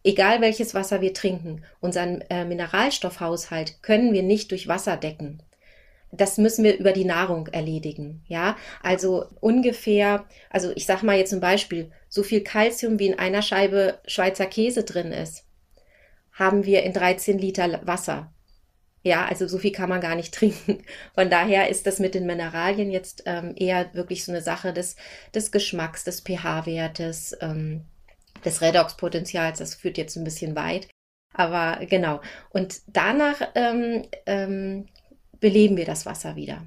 egal 0.04 0.42
welches 0.42 0.74
Wasser 0.74 1.02
wir 1.02 1.14
trinken, 1.14 1.64
unseren 1.80 2.22
äh, 2.30 2.46
Mineralstoffhaushalt 2.46 3.82
können 3.82 4.14
wir 4.14 4.24
nicht 4.24 4.52
durch 4.52 4.68
Wasser 4.68 4.98
decken. 4.98 5.44
Das 6.12 6.38
müssen 6.38 6.64
wir 6.64 6.78
über 6.78 6.92
die 6.92 7.06
Nahrung 7.06 7.48
erledigen, 7.48 8.24
ja. 8.28 8.58
Also 8.82 9.26
ungefähr, 9.42 10.26
also 10.50 10.72
ich 10.76 10.86
sag 10.86 11.04
mal 11.04 11.18
jetzt 11.18 11.30
zum 11.30 11.40
Beispiel, 11.40 11.92
so 12.08 12.24
viel 12.24 12.42
Kalzium 12.42 12.98
wie 12.98 13.08
in 13.08 13.20
einer 13.20 13.44
Scheibe 13.44 14.00
Schweizer 14.08 14.48
Käse 14.48 14.84
drin 14.84 15.12
ist, 15.12 15.46
haben 16.34 16.66
wir 16.66 16.84
in 16.84 16.94
13 16.94 17.38
Liter 17.38 17.86
Wasser. 17.86 18.34
Ja, 19.04 19.26
also 19.26 19.48
so 19.48 19.58
viel 19.60 19.72
kann 19.72 19.90
man 19.90 20.02
gar 20.02 20.16
nicht 20.16 20.34
trinken. 20.36 20.84
Von 21.14 21.30
daher 21.30 21.70
ist 21.70 21.86
das 21.86 22.00
mit 22.00 22.16
den 22.16 22.26
Mineralien 22.26 22.90
jetzt 22.92 23.24
ähm, 23.26 23.54
eher 23.56 23.94
wirklich 23.94 24.26
so 24.26 24.32
eine 24.32 24.42
Sache 24.42 24.74
des, 24.74 24.96
des 25.36 25.52
Geschmacks, 25.52 26.04
des 26.04 26.22
pH-Wertes, 26.22 27.38
ähm, 27.42 27.86
des 28.46 28.62
Redoxpotenzials. 28.62 29.60
Das 29.60 29.76
führt 29.76 29.98
jetzt 29.98 30.16
ein 30.16 30.24
bisschen 30.24 30.56
weit. 30.56 30.88
Aber 31.34 31.86
genau. 31.86 32.22
Und 32.50 32.82
danach 32.88 33.42
ähm, 33.56 34.06
ähm, 34.26 34.88
beleben 35.40 35.78
wir 35.78 35.86
das 35.86 36.06
Wasser 36.06 36.36
wieder. 36.36 36.66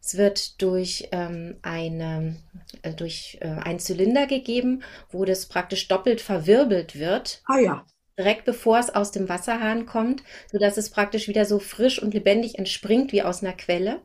Es 0.00 0.16
wird 0.16 0.62
durch, 0.62 1.08
ähm, 1.10 1.56
eine, 1.62 2.36
äh, 2.82 2.92
durch 2.92 3.38
äh, 3.40 3.48
einen 3.48 3.80
Zylinder 3.80 4.26
gegeben, 4.26 4.84
wo 5.10 5.24
das 5.24 5.46
praktisch 5.46 5.88
doppelt 5.88 6.20
verwirbelt 6.20 6.96
wird. 6.96 7.42
Ah 7.46 7.58
ja. 7.58 7.86
Direkt 8.16 8.44
bevor 8.44 8.78
es 8.78 8.94
aus 8.94 9.10
dem 9.10 9.28
Wasserhahn 9.28 9.84
kommt, 9.84 10.22
sodass 10.50 10.76
es 10.76 10.90
praktisch 10.90 11.28
wieder 11.28 11.44
so 11.44 11.58
frisch 11.58 12.00
und 12.00 12.14
lebendig 12.14 12.58
entspringt 12.58 13.12
wie 13.12 13.22
aus 13.22 13.42
einer 13.42 13.52
Quelle. 13.52 14.00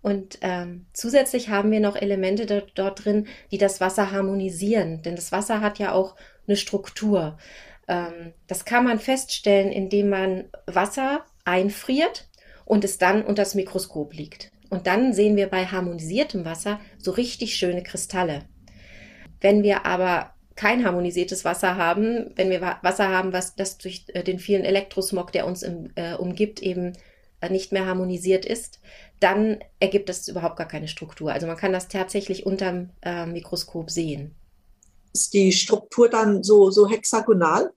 Und 0.00 0.38
ähm, 0.42 0.86
zusätzlich 0.92 1.48
haben 1.48 1.70
wir 1.70 1.80
noch 1.80 1.96
Elemente 1.96 2.46
dort, 2.46 2.72
dort, 2.76 3.04
drin, 3.04 3.26
die 3.50 3.58
das 3.58 3.80
Wasser 3.80 4.12
harmonisieren. 4.12 5.02
Denn 5.02 5.16
das 5.16 5.32
Wasser 5.32 5.60
hat 5.60 5.78
ja 5.78 5.92
auch 5.92 6.14
eine 6.46 6.56
Struktur. 6.56 7.36
Ähm, 7.88 8.32
das 8.46 8.64
kann 8.64 8.84
man 8.84 9.00
feststellen, 9.00 9.72
indem 9.72 10.08
man 10.08 10.44
Wasser 10.66 11.24
einfriert 11.44 12.28
und 12.64 12.84
es 12.84 12.98
dann 12.98 13.22
unter 13.22 13.42
das 13.42 13.54
Mikroskop 13.54 14.14
liegt. 14.14 14.52
Und 14.70 14.86
dann 14.86 15.12
sehen 15.12 15.36
wir 15.36 15.48
bei 15.48 15.66
harmonisiertem 15.66 16.44
Wasser 16.44 16.78
so 16.98 17.10
richtig 17.10 17.56
schöne 17.56 17.82
Kristalle. 17.82 18.44
Wenn 19.40 19.62
wir 19.62 19.86
aber 19.86 20.34
kein 20.56 20.84
harmonisiertes 20.84 21.44
Wasser 21.44 21.76
haben, 21.76 22.32
wenn 22.34 22.50
wir 22.50 22.60
Wasser 22.82 23.08
haben, 23.08 23.32
was 23.32 23.54
das 23.54 23.78
durch 23.78 24.04
äh, 24.08 24.24
den 24.24 24.38
vielen 24.38 24.64
Elektrosmog, 24.64 25.32
der 25.32 25.46
uns 25.46 25.62
im, 25.62 25.90
äh, 25.94 26.14
umgibt, 26.14 26.60
eben 26.60 26.94
äh, 27.40 27.48
nicht 27.48 27.70
mehr 27.70 27.86
harmonisiert 27.86 28.44
ist, 28.44 28.80
dann 29.20 29.58
ergibt 29.80 30.10
es 30.10 30.28
überhaupt 30.28 30.56
gar 30.56 30.68
keine 30.68 30.88
Struktur. 30.88 31.32
Also 31.32 31.46
man 31.46 31.56
kann 31.56 31.72
das 31.72 31.88
tatsächlich 31.88 32.46
unterm 32.46 32.90
äh, 33.02 33.26
Mikroskop 33.26 33.90
sehen. 33.90 34.34
Ist 35.12 35.32
die 35.34 35.52
Struktur 35.52 36.08
dann 36.08 36.42
so, 36.42 36.70
so 36.70 36.88
hexagonal? 36.88 37.72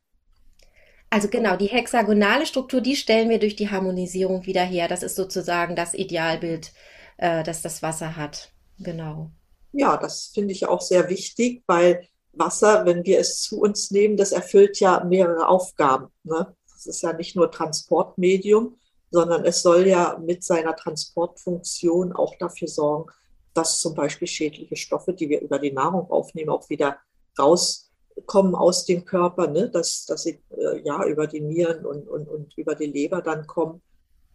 Also 1.09 1.27
genau, 1.27 1.57
die 1.57 1.67
hexagonale 1.67 2.45
Struktur, 2.45 2.79
die 2.79 2.95
stellen 2.95 3.29
wir 3.29 3.39
durch 3.39 3.55
die 3.55 3.69
Harmonisierung 3.69 4.45
wieder 4.45 4.63
her. 4.63 4.87
Das 4.87 5.03
ist 5.03 5.15
sozusagen 5.15 5.75
das 5.75 5.93
Idealbild, 5.93 6.71
äh, 7.17 7.43
das 7.43 7.61
das 7.61 7.81
Wasser 7.81 8.15
hat. 8.15 8.51
Genau. 8.79 9.29
Ja, 9.73 9.97
das 9.97 10.31
finde 10.33 10.53
ich 10.53 10.65
auch 10.67 10.81
sehr 10.81 11.09
wichtig, 11.09 11.63
weil 11.67 12.07
Wasser, 12.33 12.85
wenn 12.85 13.05
wir 13.05 13.19
es 13.19 13.41
zu 13.41 13.59
uns 13.59 13.91
nehmen, 13.91 14.17
das 14.17 14.31
erfüllt 14.31 14.79
ja 14.79 15.03
mehrere 15.03 15.47
Aufgaben. 15.47 16.07
Ne? 16.23 16.55
Das 16.73 16.85
ist 16.85 17.03
ja 17.03 17.13
nicht 17.13 17.35
nur 17.35 17.51
Transportmedium, 17.51 18.77
sondern 19.11 19.45
es 19.45 19.61
soll 19.61 19.87
ja 19.87 20.17
mit 20.25 20.43
seiner 20.43 20.75
Transportfunktion 20.75 22.13
auch 22.13 22.35
dafür 22.39 22.69
sorgen, 22.69 23.11
dass 23.53 23.81
zum 23.81 23.93
Beispiel 23.93 24.27
schädliche 24.27 24.77
Stoffe, 24.77 25.13
die 25.13 25.29
wir 25.29 25.41
über 25.41 25.59
die 25.59 25.73
Nahrung 25.73 26.09
aufnehmen, 26.09 26.49
auch 26.49 26.69
wieder 26.69 26.97
rauskommen 27.37 28.55
aus 28.55 28.85
dem 28.85 29.03
Körper, 29.03 29.47
ne? 29.47 29.69
dass, 29.69 30.05
dass 30.05 30.23
sie 30.23 30.41
äh, 30.49 30.81
ja 30.83 31.05
über 31.05 31.27
die 31.27 31.41
Nieren 31.41 31.85
und, 31.85 32.07
und, 32.07 32.27
und 32.29 32.57
über 32.57 32.75
die 32.75 32.85
Leber 32.85 33.21
dann 33.21 33.45
kommen. 33.45 33.81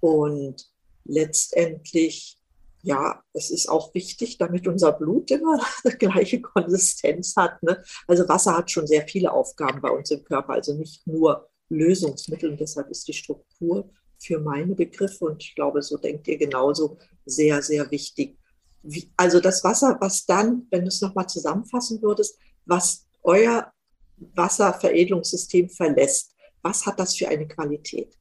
Und 0.00 0.70
letztendlich, 1.04 2.38
ja, 2.82 3.22
es 3.32 3.50
ist 3.50 3.70
auch 3.70 3.94
wichtig, 3.94 4.36
damit 4.36 4.68
unser 4.68 4.92
Blut 4.92 5.30
immer 5.30 5.58
die 5.84 5.96
gleiche 5.96 6.42
Konsistenz 6.42 7.34
hat. 7.36 7.62
Ne? 7.62 7.82
Also 8.06 8.28
Wasser 8.28 8.58
hat 8.58 8.70
schon 8.70 8.86
sehr 8.86 9.08
viele 9.08 9.32
Aufgaben 9.32 9.80
bei 9.80 9.90
uns 9.90 10.10
im 10.10 10.22
Körper, 10.24 10.52
also 10.52 10.74
nicht 10.74 11.06
nur 11.06 11.48
Lösungsmittel. 11.70 12.50
Und 12.50 12.60
deshalb 12.60 12.90
ist 12.90 13.08
die 13.08 13.14
Struktur 13.14 13.90
für 14.18 14.38
meine 14.38 14.74
Begriffe 14.74 15.24
und 15.26 15.42
ich 15.42 15.54
glaube, 15.54 15.82
so 15.82 15.96
denkt 15.96 16.28
ihr 16.28 16.38
genauso 16.38 16.98
sehr, 17.24 17.62
sehr 17.62 17.90
wichtig. 17.90 18.38
Wie, 18.82 19.10
also 19.16 19.40
das 19.40 19.64
Wasser, 19.64 19.96
was 20.00 20.26
dann, 20.26 20.66
wenn 20.70 20.82
du 20.82 20.88
es 20.88 21.00
nochmal 21.00 21.28
zusammenfassen 21.28 22.00
würdest, 22.02 22.38
was 22.64 23.06
euer 23.22 23.72
Wasserveredelungssystem 24.16 25.68
verlässt, 25.68 26.34
was 26.62 26.86
hat 26.86 26.98
das 26.98 27.16
für 27.16 27.28
eine 27.28 27.46
Qualität? 27.46 28.16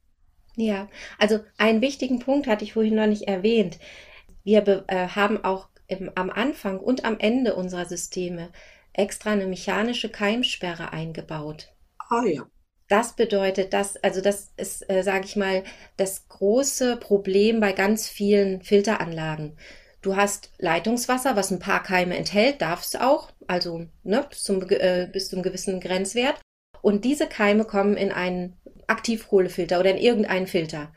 Ja, 0.56 0.88
also 1.18 1.40
einen 1.58 1.82
wichtigen 1.82 2.18
Punkt 2.18 2.46
hatte 2.46 2.64
ich 2.64 2.72
vorhin 2.72 2.94
noch 2.94 3.06
nicht 3.06 3.28
erwähnt. 3.28 3.78
Wir 4.42 4.84
äh, 4.88 5.08
haben 5.08 5.44
auch 5.44 5.68
im, 5.86 6.10
am 6.14 6.30
Anfang 6.30 6.80
und 6.80 7.04
am 7.04 7.18
Ende 7.18 7.54
unserer 7.54 7.84
Systeme 7.84 8.50
extra 8.92 9.30
eine 9.30 9.46
mechanische 9.46 10.08
Keimsperre 10.08 10.92
eingebaut. 10.92 11.72
Ah 11.98 12.24
ja. 12.24 12.46
Das 12.88 13.14
bedeutet, 13.14 13.72
dass, 13.72 13.96
also 13.96 14.20
das 14.20 14.52
ist, 14.56 14.88
äh, 14.88 15.02
sage 15.02 15.24
ich 15.24 15.36
mal, 15.36 15.64
das 15.96 16.28
große 16.28 16.96
Problem 16.96 17.60
bei 17.60 17.72
ganz 17.72 18.08
vielen 18.08 18.62
Filteranlagen. 18.62 19.56
Du 20.02 20.14
hast 20.14 20.50
Leitungswasser, 20.58 21.34
was 21.34 21.50
ein 21.50 21.58
paar 21.58 21.82
Keime 21.82 22.16
enthält, 22.16 22.62
darfst 22.62 23.00
auch, 23.00 23.32
also 23.48 23.86
ne, 24.04 24.24
bis, 24.30 24.44
zum, 24.44 24.62
äh, 24.70 25.08
bis 25.12 25.28
zum 25.30 25.42
gewissen 25.42 25.80
Grenzwert. 25.80 26.40
Und 26.80 27.04
diese 27.04 27.26
Keime 27.26 27.64
kommen 27.64 27.96
in 27.96 28.12
einen 28.12 28.56
Aktivkohlefilter 28.86 29.80
oder 29.80 29.90
in 29.90 29.98
irgendeinen 29.98 30.46
Filter. 30.46 30.92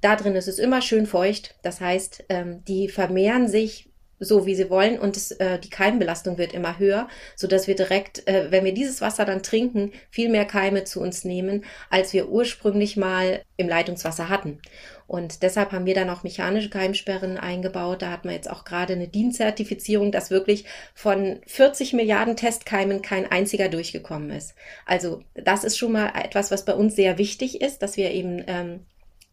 Da 0.00 0.16
drin 0.16 0.36
ist 0.36 0.48
es 0.48 0.58
immer 0.58 0.80
schön 0.80 1.06
feucht. 1.06 1.56
Das 1.62 1.80
heißt, 1.80 2.24
ähm, 2.30 2.64
die 2.64 2.88
vermehren 2.88 3.48
sich 3.48 3.85
so 4.18 4.46
wie 4.46 4.54
sie 4.54 4.70
wollen 4.70 4.98
und 4.98 5.16
es, 5.16 5.30
äh, 5.32 5.58
die 5.58 5.70
Keimbelastung 5.70 6.38
wird 6.38 6.54
immer 6.54 6.78
höher, 6.78 7.08
so 7.34 7.46
dass 7.46 7.66
wir 7.66 7.74
direkt, 7.74 8.26
äh, 8.26 8.50
wenn 8.50 8.64
wir 8.64 8.72
dieses 8.72 9.00
Wasser 9.00 9.24
dann 9.24 9.42
trinken, 9.42 9.92
viel 10.10 10.28
mehr 10.28 10.44
Keime 10.44 10.84
zu 10.84 11.00
uns 11.00 11.24
nehmen, 11.24 11.64
als 11.90 12.12
wir 12.12 12.28
ursprünglich 12.28 12.96
mal 12.96 13.42
im 13.56 13.68
Leitungswasser 13.68 14.28
hatten. 14.28 14.60
Und 15.06 15.42
deshalb 15.42 15.72
haben 15.72 15.86
wir 15.86 15.94
dann 15.94 16.10
auch 16.10 16.24
mechanische 16.24 16.68
Keimsperren 16.70 17.38
eingebaut. 17.38 18.02
Da 18.02 18.10
hat 18.10 18.24
man 18.24 18.34
jetzt 18.34 18.50
auch 18.50 18.64
gerade 18.64 18.94
eine 18.94 19.06
DIN-Zertifizierung, 19.06 20.10
dass 20.10 20.30
wirklich 20.30 20.64
von 20.94 21.40
40 21.46 21.92
Milliarden 21.92 22.36
Testkeimen 22.36 23.02
kein 23.02 23.30
einziger 23.30 23.68
durchgekommen 23.68 24.30
ist. 24.30 24.54
Also 24.84 25.22
das 25.34 25.62
ist 25.62 25.78
schon 25.78 25.92
mal 25.92 26.12
etwas, 26.16 26.50
was 26.50 26.64
bei 26.64 26.74
uns 26.74 26.96
sehr 26.96 27.18
wichtig 27.18 27.60
ist, 27.60 27.82
dass 27.82 27.96
wir 27.96 28.10
eben 28.10 28.42
ähm, 28.48 28.80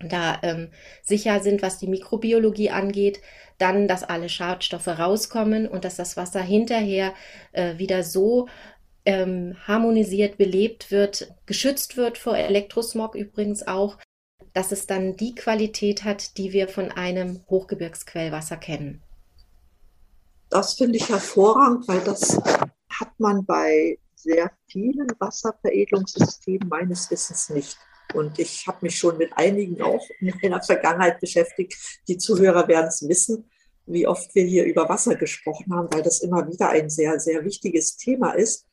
da 0.09 0.39
ähm, 0.43 0.69
sicher 1.01 1.39
sind, 1.39 1.61
was 1.61 1.77
die 1.77 1.87
Mikrobiologie 1.87 2.69
angeht, 2.69 3.21
dann, 3.57 3.87
dass 3.87 4.03
alle 4.03 4.29
Schadstoffe 4.29 4.87
rauskommen 4.87 5.67
und 5.67 5.85
dass 5.85 5.95
das 5.95 6.17
Wasser 6.17 6.41
hinterher 6.41 7.13
äh, 7.51 7.77
wieder 7.77 8.03
so 8.03 8.47
ähm, 9.05 9.55
harmonisiert 9.67 10.37
belebt 10.37 10.91
wird, 10.91 11.33
geschützt 11.45 11.97
wird 11.97 12.17
vor 12.17 12.37
Elektrosmog 12.37 13.15
übrigens 13.15 13.67
auch, 13.67 13.97
dass 14.53 14.71
es 14.71 14.87
dann 14.87 15.17
die 15.17 15.35
Qualität 15.35 16.03
hat, 16.03 16.37
die 16.37 16.53
wir 16.53 16.67
von 16.67 16.91
einem 16.91 17.41
Hochgebirgsquellwasser 17.49 18.57
kennen. 18.57 19.01
Das 20.49 20.75
finde 20.75 20.97
ich 20.97 21.09
hervorragend, 21.09 21.87
weil 21.87 22.01
das 22.01 22.37
hat 22.89 23.19
man 23.19 23.43
bei 23.45 23.97
sehr 24.15 24.51
vielen 24.67 25.07
Wasserveredelungssystemen 25.19 26.69
meines 26.69 27.09
Wissens 27.09 27.49
nicht. 27.49 27.77
Und 28.13 28.39
ich 28.39 28.67
habe 28.67 28.79
mich 28.81 28.97
schon 28.97 29.17
mit 29.17 29.31
einigen 29.35 29.81
auch 29.81 30.05
in 30.19 30.33
meiner 30.41 30.61
Vergangenheit 30.61 31.19
beschäftigt. 31.19 31.75
Die 32.07 32.17
Zuhörer 32.17 32.67
werden 32.67 32.87
es 32.87 33.07
wissen, 33.07 33.49
wie 33.85 34.07
oft 34.07 34.33
wir 34.35 34.43
hier 34.43 34.65
über 34.65 34.87
Wasser 34.87 35.15
gesprochen 35.15 35.73
haben, 35.73 35.89
weil 35.91 36.03
das 36.03 36.19
immer 36.21 36.47
wieder 36.47 36.69
ein 36.69 36.89
sehr, 36.89 37.19
sehr 37.19 37.43
wichtiges 37.43 37.97
Thema 37.97 38.31
ist. 38.31 38.65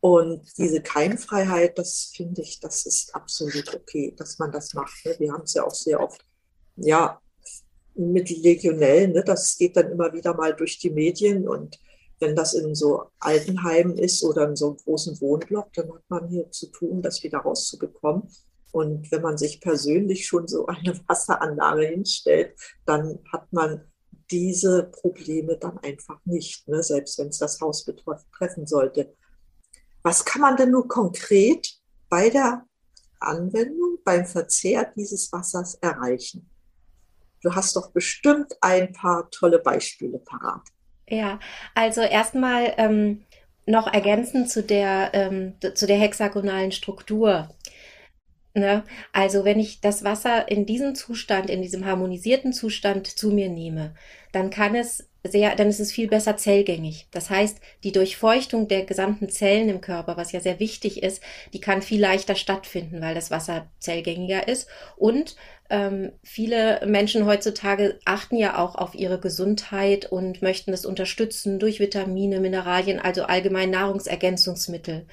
Und 0.00 0.42
diese 0.58 0.82
Keimfreiheit, 0.82 1.78
das 1.78 2.12
finde 2.14 2.42
ich, 2.42 2.60
das 2.60 2.84
ist 2.84 3.14
absolut 3.14 3.74
okay, 3.74 4.14
dass 4.16 4.38
man 4.38 4.52
das 4.52 4.74
macht. 4.74 5.04
Ne? 5.04 5.16
Wir 5.18 5.32
haben 5.32 5.44
es 5.44 5.54
ja 5.54 5.64
auch 5.64 5.74
sehr 5.74 6.00
oft, 6.00 6.24
ja, 6.76 7.20
mit 7.94 8.28
Legionellen, 8.28 9.12
ne? 9.12 9.22
das 9.24 9.56
geht 9.56 9.76
dann 9.76 9.90
immer 9.90 10.12
wieder 10.12 10.34
mal 10.34 10.54
durch 10.54 10.78
die 10.78 10.90
Medien 10.90 11.48
und 11.48 11.78
wenn 12.20 12.36
das 12.36 12.54
in 12.54 12.74
so 12.74 13.04
Altenheimen 13.18 13.96
ist 13.96 14.22
oder 14.24 14.48
in 14.48 14.56
so 14.56 14.68
einem 14.68 14.76
großen 14.78 15.20
Wohnblock, 15.20 15.72
dann 15.74 15.92
hat 15.92 16.02
man 16.08 16.28
hier 16.28 16.50
zu 16.50 16.66
tun, 16.66 17.02
das 17.02 17.22
wieder 17.22 17.38
rauszubekommen. 17.38 18.28
Und 18.74 19.12
wenn 19.12 19.22
man 19.22 19.38
sich 19.38 19.60
persönlich 19.60 20.26
schon 20.26 20.48
so 20.48 20.66
eine 20.66 20.98
Wasseranlage 21.06 21.86
hinstellt, 21.86 22.58
dann 22.84 23.20
hat 23.32 23.52
man 23.52 23.82
diese 24.32 24.90
Probleme 24.90 25.56
dann 25.56 25.78
einfach 25.78 26.18
nicht, 26.24 26.66
ne? 26.66 26.82
selbst 26.82 27.16
wenn 27.20 27.28
es 27.28 27.38
das 27.38 27.60
Haus 27.60 27.84
betreffen 27.84 28.66
sollte. 28.66 29.14
Was 30.02 30.24
kann 30.24 30.42
man 30.42 30.56
denn 30.56 30.72
nur 30.72 30.88
konkret 30.88 31.68
bei 32.08 32.30
der 32.30 32.64
Anwendung, 33.20 33.98
beim 34.04 34.26
Verzehr 34.26 34.92
dieses 34.96 35.30
Wassers 35.32 35.76
erreichen? 35.76 36.50
Du 37.42 37.54
hast 37.54 37.76
doch 37.76 37.92
bestimmt 37.92 38.56
ein 38.60 38.92
paar 38.92 39.30
tolle 39.30 39.60
Beispiele 39.60 40.18
parat. 40.18 40.62
Ja, 41.06 41.38
also 41.76 42.00
erstmal 42.00 42.74
ähm, 42.76 43.24
noch 43.66 43.86
ergänzend 43.86 44.50
zu 44.50 44.64
der, 44.64 45.10
ähm, 45.14 45.54
zu 45.74 45.86
der 45.86 45.98
hexagonalen 45.98 46.72
Struktur. 46.72 47.54
Ne? 48.54 48.84
Also 49.12 49.44
wenn 49.44 49.58
ich 49.58 49.80
das 49.80 50.04
Wasser 50.04 50.48
in 50.48 50.64
diesem 50.64 50.94
Zustand, 50.94 51.50
in 51.50 51.60
diesem 51.60 51.84
harmonisierten 51.84 52.52
Zustand 52.52 53.08
zu 53.08 53.30
mir 53.30 53.48
nehme, 53.48 53.94
dann 54.30 54.50
kann 54.50 54.76
es 54.76 55.08
sehr, 55.26 55.56
dann 55.56 55.68
ist 55.68 55.80
es 55.80 55.90
viel 55.90 56.06
besser 56.06 56.36
zellgängig. 56.36 57.08
Das 57.10 57.30
heißt, 57.30 57.58
die 57.82 57.92
Durchfeuchtung 57.92 58.68
der 58.68 58.84
gesamten 58.84 59.28
Zellen 59.28 59.70
im 59.70 59.80
Körper, 59.80 60.16
was 60.16 60.32
ja 60.32 60.40
sehr 60.40 60.60
wichtig 60.60 61.02
ist, 61.02 61.22
die 61.52 61.60
kann 61.60 61.82
viel 61.82 62.00
leichter 62.00 62.36
stattfinden, 62.36 63.00
weil 63.00 63.14
das 63.14 63.30
Wasser 63.30 63.66
zellgängiger 63.80 64.46
ist. 64.46 64.68
Und 64.96 65.34
ähm, 65.70 66.12
viele 66.22 66.86
Menschen 66.86 67.26
heutzutage 67.26 67.98
achten 68.04 68.36
ja 68.36 68.58
auch 68.58 68.74
auf 68.76 68.94
ihre 68.94 69.18
Gesundheit 69.18 70.12
und 70.12 70.42
möchten 70.42 70.72
das 70.72 70.84
unterstützen 70.84 71.58
durch 71.58 71.80
Vitamine, 71.80 72.38
Mineralien, 72.38 73.00
also 73.00 73.24
allgemein 73.24 73.70
Nahrungsergänzungsmittel. 73.70 75.06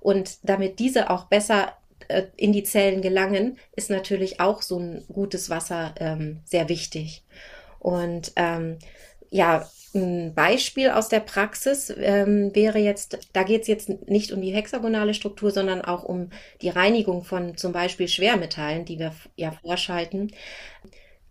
Und 0.00 0.38
damit 0.48 0.78
diese 0.78 1.10
auch 1.10 1.24
besser 1.24 1.72
in 2.36 2.52
die 2.52 2.64
Zellen 2.64 3.02
gelangen, 3.02 3.58
ist 3.76 3.90
natürlich 3.90 4.40
auch 4.40 4.62
so 4.62 4.78
ein 4.78 5.04
gutes 5.12 5.50
Wasser 5.50 5.94
ähm, 5.98 6.40
sehr 6.44 6.68
wichtig. 6.68 7.22
Und 7.78 8.32
ähm, 8.36 8.78
ja, 9.30 9.68
ein 9.94 10.34
Beispiel 10.34 10.90
aus 10.90 11.08
der 11.08 11.20
Praxis 11.20 11.92
ähm, 11.96 12.54
wäre 12.54 12.78
jetzt, 12.78 13.18
da 13.32 13.42
geht 13.42 13.62
es 13.62 13.68
jetzt 13.68 13.88
nicht 14.08 14.32
um 14.32 14.40
die 14.40 14.54
hexagonale 14.54 15.14
Struktur, 15.14 15.50
sondern 15.50 15.82
auch 15.82 16.02
um 16.04 16.30
die 16.62 16.68
Reinigung 16.68 17.24
von 17.24 17.56
zum 17.56 17.72
Beispiel 17.72 18.08
Schwermetallen, 18.08 18.84
die 18.84 18.98
wir 18.98 19.14
ja 19.36 19.52
vorschalten. 19.52 20.32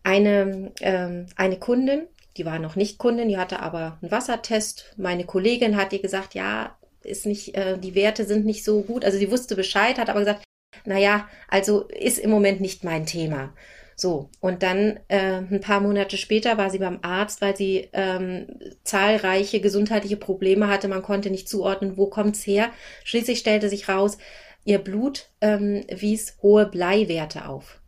Eine, 0.04 0.72
ähm, 0.82 1.28
eine 1.36 1.58
Kundin, 1.58 2.08
die 2.38 2.46
war 2.46 2.60
noch 2.60 2.76
nicht 2.76 2.98
Kundin, 2.98 3.30
die 3.30 3.38
hatte 3.38 3.60
aber 3.62 3.98
einen 4.02 4.12
Wassertest. 4.12 4.94
Meine 4.98 5.26
Kollegin 5.26 5.76
hat 5.76 5.94
ihr 5.94 6.02
gesagt, 6.02 6.34
ja, 6.34 6.78
ist 7.04 7.26
nicht, 7.26 7.56
äh, 7.56 7.78
die 7.78 7.96
Werte 7.96 8.26
sind 8.26 8.46
nicht 8.46 8.64
so 8.64 8.82
gut. 8.82 9.06
Also 9.06 9.18
sie 9.18 9.32
wusste 9.32 9.56
Bescheid, 9.56 9.98
hat 9.98 10.10
aber 10.10 10.20
gesagt, 10.20 10.44
naja, 10.86 11.28
also 11.48 11.88
ist 11.88 12.20
im 12.20 12.30
Moment 12.30 12.62
nicht 12.62 12.84
mein 12.84 13.06
Thema. 13.06 13.54
So, 14.00 14.30
und 14.42 14.62
dann 14.62 15.00
äh, 15.08 15.38
ein 15.38 15.60
paar 15.60 15.80
Monate 15.80 16.18
später 16.18 16.60
war 16.60 16.70
sie 16.70 16.78
beim 16.78 17.00
Arzt, 17.02 17.42
weil 17.42 17.58
sie 17.58 17.90
ähm, 17.94 18.46
zahlreiche 18.84 19.60
gesundheitliche 19.60 20.18
Probleme 20.18 20.68
hatte. 20.68 20.88
Man 20.88 21.02
konnte 21.02 21.32
nicht 21.32 21.50
zuordnen, 21.50 21.98
wo 21.98 22.06
kommt's 22.06 22.46
her. 22.46 22.70
Schließlich 23.04 23.40
stellte 23.40 23.70
sich 23.70 23.90
raus, 23.90 24.20
ihr 24.66 24.78
Blut 24.78 25.32
ähm, 25.42 25.84
wies 25.90 26.38
hohe 26.44 26.68
Bleiwerte 26.68 27.50
auf. 27.50 27.82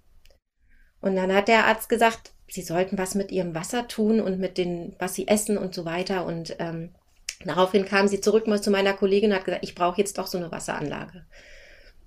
Und 0.99 1.15
dann 1.15 1.32
hat 1.32 1.47
der 1.47 1.67
Arzt 1.67 1.89
gesagt, 1.89 2.32
sie 2.47 2.63
sollten 2.63 2.97
was 2.97 3.13
mit 3.13 3.32
ihrem 3.32 3.54
Wasser 3.54 3.88
tun 3.88 4.19
und 4.19 4.39
mit 4.39 4.58
dem, 4.58 4.95
was 4.97 5.13
sie 5.13 5.28
essen 5.28 5.60
und 5.60 5.75
so 5.75 5.86
weiter. 5.86 6.25
Und 6.25 6.56
ähm, 6.58 6.89
daraufhin 7.45 7.86
kam 7.86 8.08
sie 8.08 8.19
zurück 8.19 8.47
mal 8.47 8.62
zu 8.62 8.71
meiner 8.71 8.93
Kollegin 8.93 9.30
und 9.30 9.38
hat 9.38 9.45
gesagt, 9.45 9.63
ich 9.63 9.75
brauche 9.75 9.99
jetzt 9.99 10.17
doch 10.17 10.25
so 10.25 10.39
eine 10.39 10.52
Wasseranlage. 10.52 11.25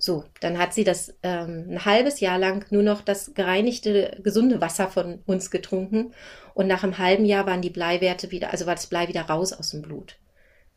So, 0.05 0.25
dann 0.41 0.59
hat 0.59 0.75
sie 0.75 0.83
das 0.83 1.15
ähm, 1.23 1.67
ein 1.71 1.85
halbes 1.85 2.19
Jahr 2.19 2.37
lang 2.37 2.67
nur 2.71 2.83
noch 2.83 3.03
das 3.03 3.35
gereinigte, 3.35 4.19
gesunde 4.25 4.61
Wasser 4.61 4.89
von 4.89 5.21
uns 5.27 5.53
getrunken. 5.53 6.13
Und 6.55 6.67
nach 6.67 6.83
einem 6.83 6.99
halben 6.99 7.25
Jahr 7.25 7.47
waren 7.47 7.63
die 7.63 7.71
Bleiwerte 7.71 8.33
wieder, 8.33 8.51
also 8.51 8.67
war 8.67 8.75
das 8.75 8.89
Blei 8.89 9.07
wieder 9.07 9.23
raus 9.23 9.53
aus 9.53 9.71
dem 9.71 9.81
Blut. 9.81 10.19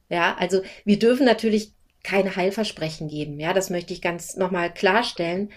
Ja, 0.10 0.36
also 0.38 0.62
wir 0.86 1.00
dürfen 1.00 1.26
natürlich 1.26 1.74
keine 2.04 2.36
Heilversprechen 2.36 3.08
geben. 3.08 3.40
Ja, 3.40 3.54
das 3.54 3.72
möchte 3.72 3.94
ich 3.94 4.02
ganz 4.04 4.36
nochmal 4.36 4.72
klarstellen. 4.72 5.52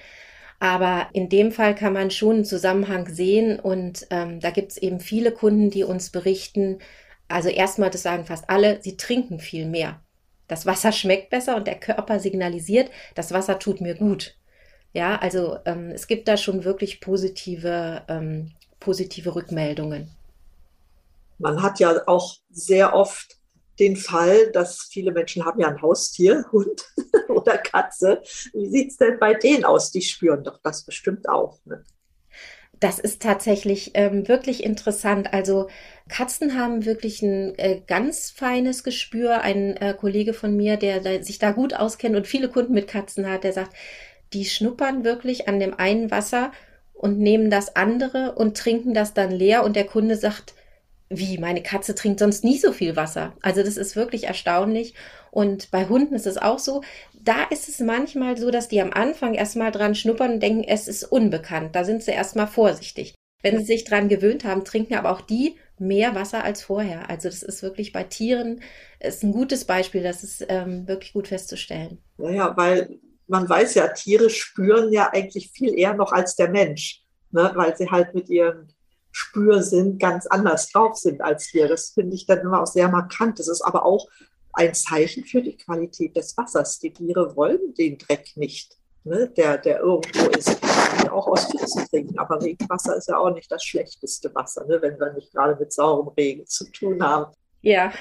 Aber 0.61 1.11
in 1.13 1.29
dem 1.29 1.53
Fall 1.53 1.75
kann 1.75 1.93
man 1.93 2.11
schon 2.11 2.37
einen 2.37 2.45
Zusammenhang 2.47 3.07
sehen 3.09 3.61
und 3.61 4.07
ähm, 4.09 4.41
da 4.41 4.51
gibt 4.51 4.73
es 4.73 4.79
eben 4.79 5.01
viele 5.01 5.31
Kunden, 5.33 5.71
die 5.71 5.85
uns 5.85 6.09
berichten, 6.11 6.79
also 7.29 7.51
erstmal, 7.51 7.91
das 7.91 8.03
sagen 8.03 8.25
fast 8.25 8.49
alle, 8.49 8.83
sie 8.83 8.97
trinken 8.97 9.41
viel 9.41 9.67
mehr. 9.67 10.03
Das 10.49 10.67
Wasser 10.67 10.93
schmeckt 10.93 11.31
besser 11.31 11.57
und 11.57 11.67
der 11.67 11.79
Körper 11.79 12.19
signalisiert, 12.19 12.91
das 13.15 13.33
Wasser 13.33 13.59
tut 13.59 13.81
mir 13.81 13.95
gut. 13.95 14.35
Ja, 14.93 15.17
also 15.17 15.59
ähm, 15.67 15.91
es 15.91 16.07
gibt 16.07 16.27
da 16.29 16.37
schon 16.37 16.65
wirklich 16.65 17.01
positive, 17.01 18.03
ähm, 18.09 18.53
positive 18.81 19.35
Rückmeldungen. 19.35 20.11
Man 21.39 21.63
hat 21.63 21.79
ja 21.79 22.03
auch 22.07 22.37
sehr 22.51 22.95
oft 22.95 23.37
den 23.79 23.97
Fall, 23.97 24.51
dass 24.51 24.89
viele 24.91 25.13
Menschen 25.13 25.45
haben 25.45 25.61
ja 25.61 25.69
ein 25.69 25.81
Haustier, 25.83 26.45
Hund 26.53 26.85
oder 27.29 27.59
Katze. 27.59 28.23
Wie 28.53 28.69
sieht 28.69 28.91
es 28.91 28.97
denn 28.97 29.19
bei 29.19 29.35
denen 29.35 29.65
aus? 29.65 29.93
Die 29.93 30.03
spüren 30.03 30.43
doch 30.43 30.59
das 30.63 30.85
bestimmt 30.85 31.29
auch. 31.29 31.59
Ne? 31.65 31.85
Das 32.81 32.99
ist 32.99 33.23
tatsächlich 33.23 33.93
ähm, 33.95 34.29
wirklich 34.29 34.63
interessant. 34.63 35.33
Also 35.33 35.69
Katzen 36.09 36.59
haben 36.59 36.85
wirklich 36.85 37.23
ein 37.23 37.59
äh, 37.59 37.81
ganz 37.87 38.31
feines 38.31 38.85
Gespür. 38.85 39.41
Ein 39.41 39.77
äh, 39.77 39.95
Kollege 39.99 40.33
von 40.33 40.57
mir, 40.57 40.77
der, 40.77 41.01
der 41.01 41.25
sich 41.25 41.39
da 41.39 41.51
gut 41.51 41.75
auskennt 41.75 42.17
und 42.17 42.27
viele 42.27 42.49
Kunden 42.49 42.75
mit 42.75 42.89
Katzen 42.89 43.29
hat, 43.29 43.45
der 43.45 43.53
sagt, 43.53 43.75
die 44.33 44.45
schnuppern 44.45 45.05
wirklich 45.05 45.49
an 45.49 45.59
dem 45.59 45.75
einen 45.75 46.11
Wasser 46.11 46.53
und 46.93 47.19
nehmen 47.19 47.51
das 47.51 47.77
andere 47.77 48.35
und 48.35 48.57
trinken 48.57 48.95
das 48.95 49.15
dann 49.15 49.31
leer. 49.31 49.65
Und 49.65 49.75
der 49.75 49.87
Kunde 49.87 50.17
sagt, 50.17 50.55
wie, 51.11 51.39
meine 51.39 51.63
Katze 51.63 51.95
trinkt 51.95 52.21
sonst 52.21 52.45
nie 52.45 52.59
so 52.59 52.73
viel 52.73 52.97
Wasser. 52.97 53.35
Also 53.41 53.63
das 53.63 53.77
ist 53.77 53.97
wirklich 53.97 54.25
erstaunlich. 54.25 54.95
Und 55.31 55.71
bei 55.71 55.89
Hunden 55.89 56.15
ist 56.15 56.27
es 56.27 56.39
auch 56.39 56.59
so. 56.59 56.83
Da 57.21 57.45
ist 57.45 57.69
es 57.69 57.81
manchmal 57.81 58.37
so, 58.37 58.51
dass 58.51 58.69
die 58.69 58.81
am 58.81 58.93
Anfang 58.93 59.35
erstmal 59.35 59.71
dran 59.71 59.95
schnuppern 59.95 60.35
und 60.35 60.43
denken, 60.43 60.65
es 60.65 60.89
ist 60.89 61.05
unbekannt. 61.05 61.75
Da 61.75 61.85
sind 61.85 62.03
sie 62.03 62.13
erstmal 62.13 62.47
vorsichtig. 62.47 63.15
Wenn 63.43 63.59
sie 63.59 63.65
sich 63.65 63.85
dran 63.85 64.09
gewöhnt 64.09 64.45
haben, 64.45 64.65
trinken 64.65 64.95
aber 64.95 65.11
auch 65.11 65.21
die 65.21 65.57
mehr 65.79 66.15
Wasser 66.15 66.43
als 66.43 66.63
vorher. 66.63 67.09
Also 67.09 67.29
das 67.29 67.43
ist 67.43 67.63
wirklich 67.63 67.93
bei 67.93 68.03
Tieren 68.03 68.63
ist 69.01 69.23
ein 69.23 69.33
gutes 69.33 69.65
Beispiel. 69.65 70.03
Das 70.03 70.25
ist 70.25 70.45
ähm, 70.49 70.89
wirklich 70.89 71.13
gut 71.13 71.29
festzustellen. 71.29 71.99
Naja, 72.17 72.57
weil 72.57 72.99
man 73.29 73.49
weiß 73.49 73.75
ja, 73.75 73.89
Tiere 73.89 74.31
spüren 74.31 74.93
ja 74.93 75.11
eigentlich 75.13 75.51
viel 75.53 75.79
eher 75.79 75.95
noch 75.95 76.13
als 76.13 76.35
der 76.35 76.51
Mensch, 76.51 77.05
ne? 77.31 77.53
weil 77.55 77.77
sie 77.77 77.91
halt 77.91 78.15
mit 78.15 78.29
ihren 78.29 78.73
Spürsinn 79.13 79.99
ganz 79.99 80.27
anders 80.27 80.71
drauf 80.71 80.97
sind 80.97 81.21
als 81.21 81.53
wir. 81.55 81.69
Das 81.69 81.91
finde 81.91 82.15
ich 82.15 82.27
dann 82.27 82.41
immer 82.41 82.63
auch 82.63 82.67
sehr 82.67 82.89
markant. 82.89 83.39
Das 83.39 83.49
ist 83.49 83.63
aber 83.63 83.85
auch 83.85 84.09
ein 84.53 84.75
Zeichen 84.75 85.25
für 85.25 85.43
die 85.43 85.57
Qualität 85.57 86.17
des 86.17 86.37
Wassers. 86.37 86.79
Die 86.79 86.93
Tiere 86.93 87.35
wollen 87.37 87.75
den 87.75 87.99
Dreck 87.99 88.37
nicht, 88.37 88.77
ne, 89.05 89.29
der, 89.37 89.59
der 89.59 89.81
irgendwo 89.81 90.27
ist. 90.29 90.59
Die 91.03 91.09
auch 91.11 91.27
aus 91.27 91.47
Pfützen 91.47 91.87
trinken. 91.89 92.19
Aber 92.19 92.41
Regenwasser 92.43 92.97
ist 92.97 93.09
ja 93.09 93.19
auch 93.19 93.33
nicht 93.33 93.51
das 93.51 93.65
schlechteste 93.65 94.35
Wasser, 94.35 94.65
ne, 94.67 94.81
wenn 94.81 94.99
wir 94.99 95.13
nicht 95.13 95.33
gerade 95.33 95.57
mit 95.57 95.73
saurem 95.73 96.09
Regen 96.09 96.47
zu 96.47 96.71
tun 96.71 97.03
haben. 97.03 97.33
Ja. 97.63 97.93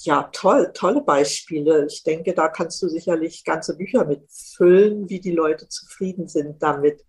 Ja, 0.00 0.28
toll, 0.32 0.70
tolle 0.74 1.00
Beispiele. 1.00 1.86
Ich 1.86 2.04
denke, 2.04 2.32
da 2.32 2.48
kannst 2.48 2.80
du 2.82 2.88
sicherlich 2.88 3.44
ganze 3.44 3.76
Bücher 3.76 4.04
mitfüllen, 4.04 5.08
wie 5.08 5.20
die 5.20 5.32
Leute 5.32 5.68
zufrieden 5.68 6.28
sind 6.28 6.62
damit. 6.62 7.04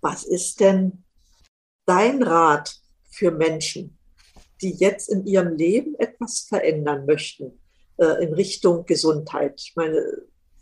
Was 0.00 0.24
ist 0.24 0.58
denn 0.58 1.04
dein 1.86 2.22
Rat 2.22 2.74
für 3.10 3.30
Menschen, 3.30 3.99
die 4.62 4.72
jetzt 4.72 5.08
in 5.08 5.26
ihrem 5.26 5.56
Leben 5.56 5.94
etwas 5.98 6.40
verändern 6.40 7.06
möchten 7.06 7.60
äh, 7.98 8.22
in 8.24 8.34
Richtung 8.34 8.86
Gesundheit? 8.86 9.60
Ich 9.60 9.72
meine, 9.76 10.02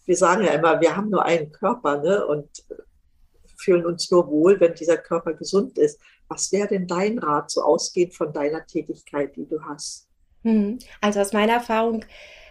wir 0.07 0.17
sagen 0.17 0.45
ja 0.45 0.53
immer, 0.53 0.81
wir 0.81 0.97
haben 0.97 1.11
nur 1.11 1.25
einen 1.25 1.53
Körper 1.53 2.01
ne? 2.01 2.27
und 2.27 2.49
fühlen 3.59 3.85
uns 3.85 4.11
nur 4.11 4.29
wohl, 4.29 4.59
wenn 4.61 4.75
dieser 4.75 4.97
Körper 4.97 5.35
gesund 5.35 5.79
ist. 5.79 6.01
Was 6.29 6.53
wäre 6.53 6.69
denn 6.69 6.87
dein 6.87 7.19
Rat, 7.19 7.51
so 7.51 7.63
ausgehend 7.63 8.15
von 8.15 8.33
deiner 8.33 8.65
Tätigkeit, 8.67 9.37
die 9.37 9.47
du 9.47 9.63
hast? 9.63 10.09
Hm. 10.45 10.79
Also 11.01 11.21
aus 11.21 11.33
meiner 11.33 11.55
Erfahrung 11.55 12.05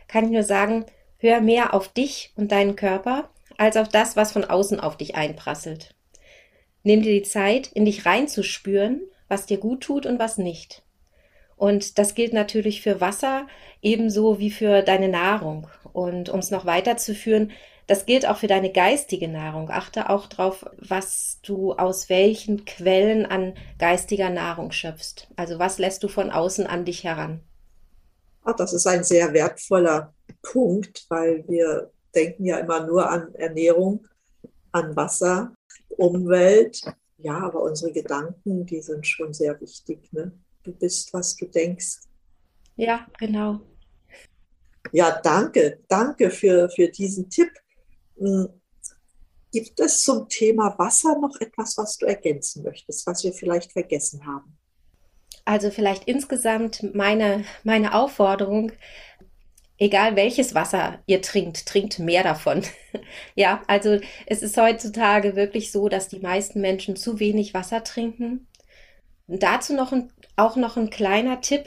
kann 0.08 0.26
ich 0.26 0.32
nur 0.32 0.44
sagen, 0.44 0.86
hör 1.18 1.42
mehr 1.42 1.74
auf 1.74 1.88
dich 1.90 2.34
und 2.36 2.52
deinen 2.52 2.76
Körper 2.76 3.30
als 3.58 3.78
auf 3.78 3.90
das, 3.90 4.16
was 4.16 4.32
von 4.32 4.46
außen 4.46 4.80
auf 4.80 4.98
dich 4.98 5.16
einprasselt. 5.16 5.96
Nimm 6.84 7.02
dir 7.02 7.14
die 7.14 7.28
Zeit, 7.28 7.72
in 7.74 7.86
dich 7.86 8.06
reinzuspüren, 8.06 9.02
was 9.28 9.46
dir 9.46 9.58
gut 9.58 9.82
tut 9.82 10.06
und 10.06 10.20
was 10.20 10.38
nicht. 10.38 10.84
Und 11.58 11.98
das 11.98 12.16
gilt 12.16 12.34
natürlich 12.34 12.82
für 12.82 13.02
Wasser 13.02 13.48
ebenso 13.82 14.40
wie 14.40 14.52
für 14.52 14.84
deine 14.84 15.10
Nahrung. 15.10 15.68
Und 15.92 16.30
um 16.30 16.40
es 16.40 16.52
noch 16.52 16.66
weiterzuführen, 16.66 17.52
das 17.88 18.06
gilt 18.06 18.28
auch 18.28 18.38
für 18.38 18.48
deine 18.48 18.72
geistige 18.72 19.28
Nahrung. 19.28 19.70
Achte 19.72 20.10
auch 20.10 20.28
darauf, 20.28 20.66
was 20.78 21.40
du 21.42 21.74
aus 21.74 22.10
welchen 22.10 22.66
Quellen 22.66 23.26
an 23.26 23.54
geistiger 23.80 24.30
Nahrung 24.30 24.72
schöpfst. 24.72 25.28
Also 25.36 25.58
was 25.58 25.80
lässt 25.80 26.04
du 26.04 26.08
von 26.08 26.30
außen 26.30 26.68
an 26.68 26.86
dich 26.86 27.04
heran? 27.04 27.42
Ach, 28.44 28.56
das 28.56 28.74
ist 28.74 28.86
ein 28.88 29.04
sehr 29.04 29.34
wertvoller 29.34 30.14
Punkt, 30.42 31.06
weil 31.10 31.44
wir 31.48 31.92
denken 32.14 32.46
ja 32.46 32.58
immer 32.60 32.86
nur 32.86 33.10
an 33.10 33.34
Ernährung, 33.36 34.06
an 34.72 34.96
Wasser 34.96 35.54
Umwelt. 35.90 36.82
Ja, 37.18 37.40
aber 37.40 37.62
unsere 37.62 37.92
Gedanken, 37.92 38.66
die 38.66 38.82
sind 38.82 39.08
schon 39.08 39.34
sehr 39.34 39.60
wichtig. 39.60 40.12
Ne? 40.12 40.32
Du 40.68 40.74
bist, 40.74 41.14
was 41.14 41.34
du 41.38 41.46
denkst. 41.46 42.02
Ja, 42.76 43.08
genau. 43.18 43.62
Ja, 44.92 45.18
danke, 45.22 45.80
danke 45.88 46.30
für, 46.30 46.70
für 46.70 46.90
diesen 46.90 47.30
Tipp. 47.30 47.50
Hm, 48.18 48.50
gibt 49.54 49.80
es 49.80 50.02
zum 50.02 50.28
Thema 50.28 50.78
Wasser 50.78 51.18
noch 51.20 51.40
etwas, 51.40 51.78
was 51.78 51.98
du 51.98 52.06
ergänzen 52.06 52.64
möchtest, 52.64 53.08
was 53.08 53.24
wir 53.24 53.32
vielleicht 53.32 53.72
vergessen 53.72 54.26
haben? 54.26 54.58
Also 55.46 55.72
vielleicht 55.72 56.04
insgesamt 56.04 56.94
meine, 56.94 57.46
meine 57.64 57.94
Aufforderung, 57.94 58.74
egal 59.78 60.18
welches 60.18 60.54
Wasser 60.54 61.02
ihr 61.06 61.22
trinkt, 61.22 61.66
trinkt 61.66 62.00
mehr 62.00 62.24
davon. 62.24 62.64
ja, 63.36 63.64
also 63.68 64.02
es 64.26 64.42
ist 64.42 64.58
heutzutage 64.58 65.38
wirklich 65.38 65.72
so, 65.72 65.88
dass 65.88 66.10
die 66.10 66.20
meisten 66.20 66.60
Menschen 66.60 66.98
zu 66.98 67.22
wenig 67.22 67.54
Wasser 67.54 67.86
trinken. 67.86 68.47
Und 69.28 69.44
dazu 69.44 69.74
noch 69.74 69.92
ein, 69.92 70.12
auch 70.36 70.56
noch 70.56 70.78
ein 70.78 70.90
kleiner 70.90 71.42
Tipp. 71.42 71.66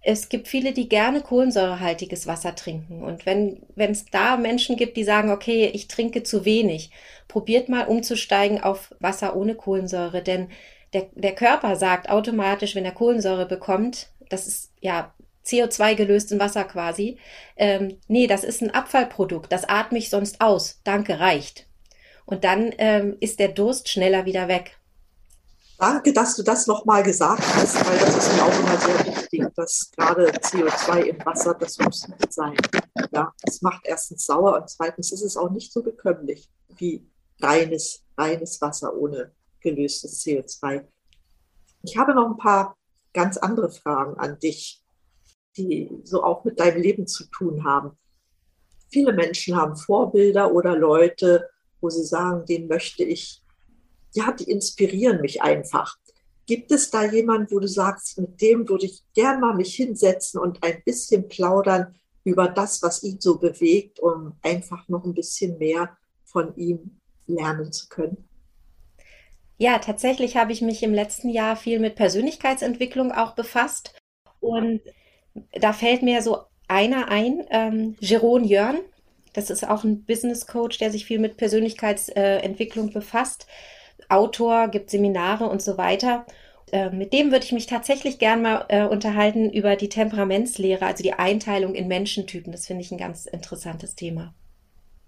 Es 0.00 0.28
gibt 0.28 0.48
viele, 0.48 0.72
die 0.72 0.88
gerne 0.88 1.20
kohlensäurehaltiges 1.20 2.26
Wasser 2.26 2.54
trinken. 2.54 3.02
Und 3.02 3.24
wenn 3.24 3.62
es 3.76 4.06
da 4.06 4.36
Menschen 4.36 4.76
gibt, 4.76 4.96
die 4.96 5.04
sagen, 5.04 5.30
okay, 5.30 5.70
ich 5.72 5.88
trinke 5.88 6.22
zu 6.22 6.44
wenig, 6.44 6.90
probiert 7.28 7.68
mal 7.68 7.86
umzusteigen 7.86 8.62
auf 8.62 8.94
Wasser 8.98 9.36
ohne 9.36 9.54
Kohlensäure. 9.54 10.22
Denn 10.22 10.48
der, 10.92 11.06
der 11.14 11.34
Körper 11.34 11.76
sagt 11.76 12.10
automatisch, 12.10 12.74
wenn 12.74 12.84
er 12.84 12.92
Kohlensäure 12.92 13.46
bekommt, 13.46 14.08
das 14.28 14.46
ist 14.46 14.72
ja 14.80 15.14
CO2 15.44 15.94
gelöst 15.94 16.32
in 16.32 16.40
Wasser 16.40 16.64
quasi. 16.64 17.18
Ähm, 17.56 17.98
nee, 18.08 18.26
das 18.26 18.44
ist 18.44 18.62
ein 18.62 18.70
Abfallprodukt, 18.70 19.52
das 19.52 19.68
atme 19.68 19.98
ich 19.98 20.10
sonst 20.10 20.40
aus. 20.40 20.80
Danke, 20.84 21.20
reicht. 21.20 21.66
Und 22.24 22.44
dann 22.44 22.72
ähm, 22.78 23.16
ist 23.20 23.40
der 23.40 23.48
Durst 23.48 23.88
schneller 23.88 24.24
wieder 24.24 24.48
weg. 24.48 24.78
Danke, 25.78 26.12
dass 26.12 26.36
du 26.36 26.42
das 26.42 26.66
nochmal 26.66 27.02
gesagt 27.02 27.42
hast, 27.42 27.74
weil 27.86 27.98
das 27.98 28.16
ist 28.16 28.36
mir 28.36 28.44
auch 28.44 28.58
immer 28.60 28.78
sehr 28.78 29.06
wichtig, 29.06 29.46
dass 29.56 29.90
gerade 29.96 30.30
CO2 30.30 31.00
im 31.00 31.26
Wasser, 31.26 31.54
das 31.54 31.78
muss 31.78 32.06
nicht 32.06 32.32
sein. 32.32 32.56
Ja, 33.10 33.32
es 33.42 33.62
macht 33.62 33.82
erstens 33.84 34.24
sauer 34.24 34.60
und 34.60 34.70
zweitens 34.70 35.10
ist 35.12 35.22
es 35.22 35.36
auch 35.36 35.50
nicht 35.50 35.72
so 35.72 35.82
bekömmlich 35.82 36.48
wie 36.76 37.10
reines, 37.40 38.04
reines 38.16 38.60
Wasser 38.60 38.94
ohne 38.94 39.32
gelöstes 39.60 40.22
CO2. 40.24 40.86
Ich 41.82 41.96
habe 41.96 42.14
noch 42.14 42.30
ein 42.30 42.36
paar 42.36 42.76
ganz 43.12 43.36
andere 43.36 43.70
Fragen 43.70 44.16
an 44.18 44.38
dich 44.38 44.82
die 45.56 45.90
so 46.04 46.22
auch 46.22 46.44
mit 46.44 46.58
deinem 46.60 46.80
Leben 46.80 47.06
zu 47.06 47.24
tun 47.26 47.64
haben. 47.64 47.96
Viele 48.90 49.12
Menschen 49.12 49.56
haben 49.56 49.76
Vorbilder 49.76 50.52
oder 50.52 50.76
Leute, 50.76 51.48
wo 51.80 51.88
sie 51.90 52.04
sagen, 52.04 52.44
den 52.46 52.68
möchte 52.68 53.04
ich, 53.04 53.41
ja, 54.12 54.32
die 54.32 54.50
inspirieren 54.50 55.20
mich 55.20 55.42
einfach. 55.42 55.96
Gibt 56.46 56.72
es 56.72 56.90
da 56.90 57.04
jemanden, 57.04 57.54
wo 57.54 57.60
du 57.60 57.68
sagst, 57.68 58.18
mit 58.18 58.40
dem 58.40 58.68
würde 58.68 58.86
ich 58.86 59.02
gern 59.14 59.40
mal 59.40 59.54
mich 59.54 59.74
hinsetzen 59.74 60.40
und 60.40 60.62
ein 60.62 60.82
bisschen 60.84 61.28
plaudern 61.28 61.94
über 62.24 62.48
das, 62.48 62.82
was 62.82 63.02
ihn 63.02 63.20
so 63.20 63.38
bewegt, 63.38 64.00
um 64.00 64.34
einfach 64.42 64.88
noch 64.88 65.04
ein 65.04 65.14
bisschen 65.14 65.58
mehr 65.58 65.96
von 66.24 66.54
ihm 66.56 66.98
lernen 67.26 67.72
zu 67.72 67.88
können? 67.88 68.28
Ja, 69.58 69.78
tatsächlich 69.78 70.36
habe 70.36 70.52
ich 70.52 70.62
mich 70.62 70.82
im 70.82 70.92
letzten 70.92 71.28
Jahr 71.28 71.56
viel 71.56 71.78
mit 71.78 71.94
Persönlichkeitsentwicklung 71.94 73.12
auch 73.12 73.34
befasst 73.34 73.94
und 74.40 74.80
da 75.52 75.72
fällt 75.72 76.02
mir 76.02 76.22
so 76.22 76.38
einer 76.68 77.08
ein, 77.08 77.46
ähm, 77.50 77.96
Jeroen 78.00 78.44
Jörn. 78.44 78.80
Das 79.32 79.50
ist 79.50 79.66
auch 79.66 79.84
ein 79.84 80.04
Business 80.04 80.46
Coach, 80.46 80.78
der 80.78 80.90
sich 80.90 81.04
viel 81.04 81.18
mit 81.18 81.36
Persönlichkeitsentwicklung 81.36 82.92
befasst. 82.92 83.46
Autor, 84.08 84.68
gibt 84.68 84.90
Seminare 84.90 85.48
und 85.48 85.62
so 85.62 85.78
weiter. 85.78 86.26
Äh, 86.70 86.90
mit 86.90 87.12
dem 87.12 87.30
würde 87.30 87.44
ich 87.44 87.52
mich 87.52 87.66
tatsächlich 87.66 88.18
gern 88.18 88.42
mal 88.42 88.64
äh, 88.68 88.84
unterhalten 88.84 89.50
über 89.50 89.76
die 89.76 89.88
Temperamentslehre, 89.88 90.86
also 90.86 91.02
die 91.02 91.12
Einteilung 91.12 91.74
in 91.74 91.88
Menschentypen. 91.88 92.52
Das 92.52 92.66
finde 92.66 92.82
ich 92.82 92.92
ein 92.92 92.98
ganz 92.98 93.26
interessantes 93.26 93.94
Thema. 93.94 94.34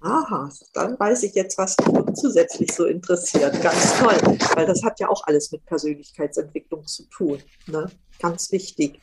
Aha, 0.00 0.50
dann 0.74 0.98
weiß 0.98 1.22
ich 1.22 1.34
jetzt, 1.34 1.56
was 1.56 1.76
mich 1.78 2.14
zusätzlich 2.14 2.70
so 2.72 2.84
interessiert. 2.84 3.60
Ganz 3.62 3.98
toll, 3.98 4.16
weil 4.54 4.66
das 4.66 4.82
hat 4.82 5.00
ja 5.00 5.08
auch 5.08 5.26
alles 5.26 5.50
mit 5.50 5.64
Persönlichkeitsentwicklung 5.64 6.86
zu 6.86 7.04
tun. 7.04 7.38
Ne? 7.66 7.90
Ganz 8.20 8.52
wichtig 8.52 9.00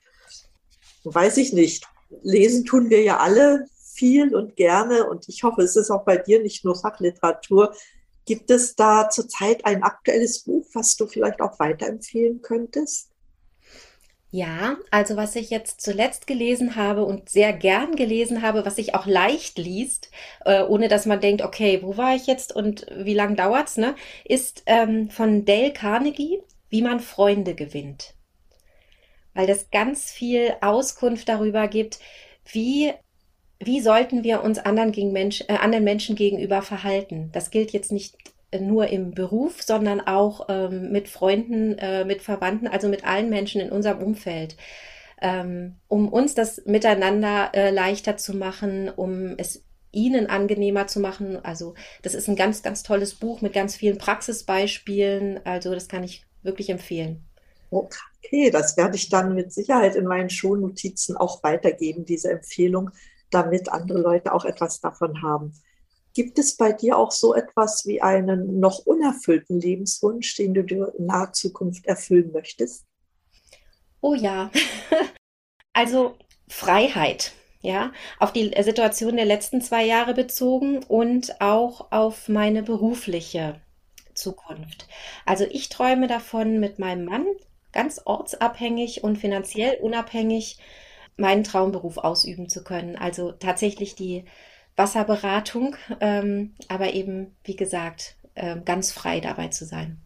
weiß 1.03 1.37
ich 1.37 1.53
nicht. 1.53 1.87
Lesen 2.23 2.65
tun 2.65 2.89
wir 2.89 3.01
ja 3.01 3.17
alle 3.17 3.65
viel 3.93 4.35
und 4.35 4.55
gerne 4.55 5.07
und 5.07 5.27
ich 5.29 5.43
hoffe, 5.43 5.61
es 5.61 5.75
ist 5.75 5.91
auch 5.91 6.03
bei 6.03 6.17
dir 6.17 6.41
nicht 6.41 6.65
nur 6.65 6.75
Fachliteratur. 6.75 7.73
Gibt 8.25 8.49
es 8.51 8.75
da 8.75 9.09
zurzeit 9.09 9.65
ein 9.65 9.83
aktuelles 9.83 10.43
Buch, 10.43 10.65
was 10.73 10.95
du 10.95 11.07
vielleicht 11.07 11.41
auch 11.41 11.59
weiterempfehlen 11.59 12.41
könntest? 12.41 13.09
Ja, 14.33 14.77
also 14.91 15.17
was 15.17 15.35
ich 15.35 15.49
jetzt 15.49 15.81
zuletzt 15.81 16.25
gelesen 16.25 16.75
habe 16.77 17.03
und 17.03 17.27
sehr 17.29 17.51
gern 17.51 17.95
gelesen 17.97 18.41
habe, 18.41 18.65
was 18.65 18.77
sich 18.77 18.95
auch 18.95 19.05
leicht 19.05 19.57
liest, 19.57 20.09
äh, 20.45 20.63
ohne 20.63 20.87
dass 20.87 21.05
man 21.05 21.19
denkt, 21.19 21.41
okay, 21.43 21.81
wo 21.83 21.97
war 21.97 22.15
ich 22.15 22.27
jetzt 22.27 22.55
und 22.55 22.85
wie 22.95 23.13
lange 23.13 23.35
dauert's, 23.35 23.75
ne, 23.77 23.95
ist 24.23 24.63
ähm, 24.67 25.09
von 25.09 25.43
Dale 25.45 25.73
Carnegie, 25.73 26.41
wie 26.69 26.81
man 26.81 27.01
Freunde 27.01 27.55
gewinnt 27.55 28.15
weil 29.33 29.47
das 29.47 29.69
ganz 29.71 30.11
viel 30.11 30.53
Auskunft 30.61 31.29
darüber 31.29 31.67
gibt, 31.67 31.99
wie 32.51 32.93
wie 33.63 33.79
sollten 33.79 34.23
wir 34.23 34.43
uns 34.43 34.59
anderen, 34.59 34.91
gegen 34.91 35.11
Mensch, 35.11 35.41
äh, 35.47 35.53
anderen 35.53 35.83
Menschen 35.83 36.15
gegenüber 36.15 36.61
verhalten? 36.61 37.29
Das 37.31 37.51
gilt 37.51 37.71
jetzt 37.71 37.91
nicht 37.91 38.15
nur 38.59 38.87
im 38.87 39.11
Beruf, 39.11 39.61
sondern 39.61 40.01
auch 40.01 40.47
ähm, 40.49 40.91
mit 40.91 41.07
Freunden, 41.07 41.77
äh, 41.77 42.03
mit 42.03 42.21
Verwandten, 42.21 42.67
also 42.67 42.89
mit 42.89 43.05
allen 43.05 43.29
Menschen 43.29 43.61
in 43.61 43.71
unserem 43.71 43.99
Umfeld, 43.99 44.57
ähm, 45.21 45.75
um 45.87 46.09
uns 46.09 46.35
das 46.35 46.65
miteinander 46.65 47.51
äh, 47.53 47.71
leichter 47.71 48.17
zu 48.17 48.35
machen, 48.35 48.89
um 48.89 49.35
es 49.37 49.63
ihnen 49.91 50.27
angenehmer 50.27 50.87
zu 50.87 50.99
machen. 50.99 51.43
Also 51.43 51.75
das 52.01 52.13
ist 52.13 52.27
ein 52.27 52.35
ganz, 52.35 52.63
ganz 52.63 52.83
tolles 52.83 53.13
Buch 53.13 53.41
mit 53.41 53.53
ganz 53.53 53.75
vielen 53.75 53.97
Praxisbeispielen. 53.97 55.45
Also 55.45 55.73
das 55.73 55.87
kann 55.87 56.03
ich 56.03 56.25
wirklich 56.43 56.69
empfehlen. 56.69 57.23
Okay, 57.69 58.49
das 58.51 58.75
werde 58.75 58.97
ich 58.97 59.07
dann 59.07 59.33
mit 59.33 59.53
Sicherheit 59.53 59.95
in 59.95 60.05
meinen 60.05 60.29
Schulnotizen 60.29 61.15
auch 61.15 61.41
weitergeben, 61.43 62.03
diese 62.03 62.29
Empfehlung, 62.31 62.89
damit 63.31 63.69
andere 63.69 63.99
Leute 63.99 64.33
auch 64.33 64.45
etwas 64.45 64.79
davon 64.79 65.21
haben. 65.21 65.53
Gibt 66.13 66.39
es 66.39 66.57
bei 66.57 66.73
dir 66.73 66.97
auch 66.97 67.11
so 67.11 67.33
etwas 67.33 67.85
wie 67.85 68.01
einen 68.01 68.59
noch 68.59 68.79
unerfüllten 68.85 69.59
Lebenswunsch, 69.59 70.35
den 70.35 70.53
du 70.53 70.63
dir 70.63 70.93
in 70.97 71.05
naher 71.05 71.31
Zukunft 71.31 71.85
erfüllen 71.85 72.31
möchtest? 72.33 72.85
Oh 74.01 74.13
ja, 74.13 74.51
also 75.73 76.17
Freiheit, 76.49 77.31
ja, 77.61 77.93
auf 78.19 78.33
die 78.33 78.53
Situation 78.61 79.15
der 79.15 79.25
letzten 79.25 79.61
zwei 79.61 79.85
Jahre 79.85 80.13
bezogen 80.13 80.83
und 80.83 81.39
auch 81.39 81.91
auf 81.91 82.27
meine 82.27 82.63
berufliche 82.63 83.61
Zukunft. 84.13 84.87
Also 85.25 85.45
ich 85.45 85.69
träume 85.69 86.07
davon, 86.07 86.59
mit 86.59 86.77
meinem 86.77 87.05
Mann 87.05 87.25
ganz 87.71 88.01
ortsabhängig 88.03 89.03
und 89.03 89.17
finanziell 89.17 89.77
unabhängig 89.81 90.57
meinen 91.17 91.43
Traumberuf 91.43 91.97
ausüben 91.97 92.49
zu 92.49 92.63
können. 92.63 92.95
Also 92.95 93.31
tatsächlich 93.31 93.95
die 93.95 94.25
Wasserberatung, 94.75 95.75
ähm, 95.99 96.55
aber 96.67 96.93
eben, 96.93 97.35
wie 97.43 97.55
gesagt, 97.55 98.17
äh, 98.35 98.59
ganz 98.63 98.91
frei 98.91 99.19
dabei 99.19 99.49
zu 99.49 99.65
sein. 99.65 100.01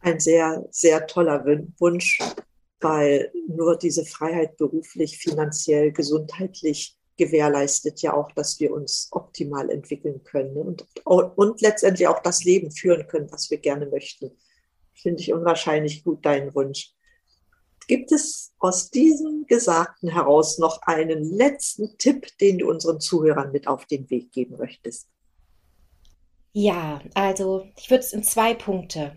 Ein 0.00 0.20
sehr, 0.20 0.64
sehr 0.70 1.06
toller 1.06 1.44
Wunsch, 1.78 2.20
weil 2.80 3.32
nur 3.48 3.76
diese 3.76 4.04
Freiheit 4.04 4.56
beruflich, 4.56 5.18
finanziell, 5.18 5.92
gesundheitlich 5.92 6.96
gewährleistet 7.16 8.00
ja 8.00 8.14
auch, 8.14 8.30
dass 8.32 8.60
wir 8.60 8.72
uns 8.72 9.08
optimal 9.10 9.70
entwickeln 9.70 10.22
können 10.22 10.56
und, 10.56 10.86
und 11.04 11.60
letztendlich 11.60 12.06
auch 12.06 12.20
das 12.20 12.44
Leben 12.44 12.70
führen 12.70 13.08
können, 13.08 13.30
was 13.32 13.50
wir 13.50 13.58
gerne 13.58 13.86
möchten. 13.86 14.30
Finde 14.94 15.20
ich 15.20 15.32
unwahrscheinlich 15.32 16.04
gut, 16.04 16.24
deinen 16.24 16.54
Wunsch. 16.54 16.94
Gibt 17.88 18.12
es 18.12 18.52
aus 18.58 18.90
diesem 18.90 19.46
Gesagten 19.46 20.10
heraus 20.10 20.58
noch 20.58 20.82
einen 20.82 21.24
letzten 21.24 21.96
Tipp, 21.96 22.26
den 22.38 22.58
du 22.58 22.68
unseren 22.68 23.00
Zuhörern 23.00 23.50
mit 23.50 23.66
auf 23.66 23.86
den 23.86 24.10
Weg 24.10 24.30
geben 24.30 24.58
möchtest? 24.58 25.08
Ja, 26.52 27.00
also 27.14 27.66
ich 27.78 27.90
würde 27.90 28.04
es 28.04 28.12
in 28.12 28.22
zwei 28.22 28.52
Punkte 28.52 29.16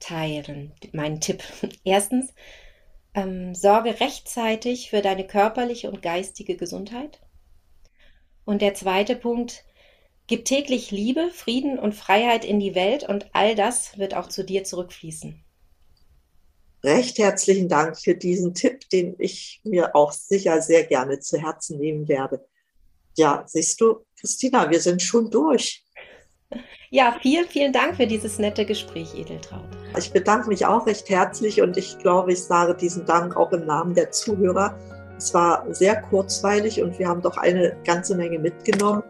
teilen, 0.00 0.72
meinen 0.92 1.20
Tipp. 1.20 1.44
Erstens, 1.84 2.34
ähm, 3.14 3.54
sorge 3.54 4.00
rechtzeitig 4.00 4.90
für 4.90 5.02
deine 5.02 5.24
körperliche 5.24 5.88
und 5.88 6.02
geistige 6.02 6.56
Gesundheit. 6.56 7.20
Und 8.44 8.60
der 8.60 8.74
zweite 8.74 9.14
Punkt, 9.14 9.64
gib 10.26 10.46
täglich 10.46 10.90
Liebe, 10.90 11.30
Frieden 11.30 11.78
und 11.78 11.94
Freiheit 11.94 12.44
in 12.44 12.58
die 12.58 12.74
Welt 12.74 13.08
und 13.08 13.30
all 13.34 13.54
das 13.54 13.98
wird 13.98 14.14
auch 14.14 14.28
zu 14.28 14.44
dir 14.44 14.64
zurückfließen 14.64 15.44
recht 16.82 17.18
herzlichen 17.18 17.68
Dank 17.68 17.98
für 17.98 18.14
diesen 18.14 18.54
Tipp, 18.54 18.88
den 18.90 19.14
ich 19.18 19.60
mir 19.64 19.94
auch 19.94 20.12
sicher 20.12 20.60
sehr 20.62 20.84
gerne 20.84 21.20
zu 21.20 21.38
Herzen 21.38 21.78
nehmen 21.78 22.08
werde. 22.08 22.44
Ja, 23.16 23.44
siehst 23.46 23.80
du, 23.80 24.04
Christina, 24.18 24.70
wir 24.70 24.80
sind 24.80 25.02
schon 25.02 25.30
durch. 25.30 25.84
Ja, 26.90 27.16
vielen, 27.22 27.46
vielen 27.46 27.72
Dank 27.72 27.96
für 27.96 28.06
dieses 28.06 28.38
nette 28.38 28.64
Gespräch, 28.64 29.14
Edeltraut. 29.14 29.68
Ich 29.96 30.12
bedanke 30.12 30.48
mich 30.48 30.66
auch 30.66 30.86
recht 30.86 31.08
herzlich 31.08 31.62
und 31.62 31.76
ich 31.76 31.98
glaube, 31.98 32.32
ich 32.32 32.42
sage 32.42 32.74
diesen 32.74 33.06
Dank 33.06 33.36
auch 33.36 33.52
im 33.52 33.66
Namen 33.66 33.94
der 33.94 34.10
Zuhörer. 34.10 34.76
Es 35.16 35.32
war 35.32 35.64
sehr 35.72 36.02
kurzweilig 36.02 36.82
und 36.82 36.98
wir 36.98 37.06
haben 37.06 37.22
doch 37.22 37.36
eine 37.36 37.76
ganze 37.84 38.16
Menge 38.16 38.38
mitgenommen. 38.38 39.02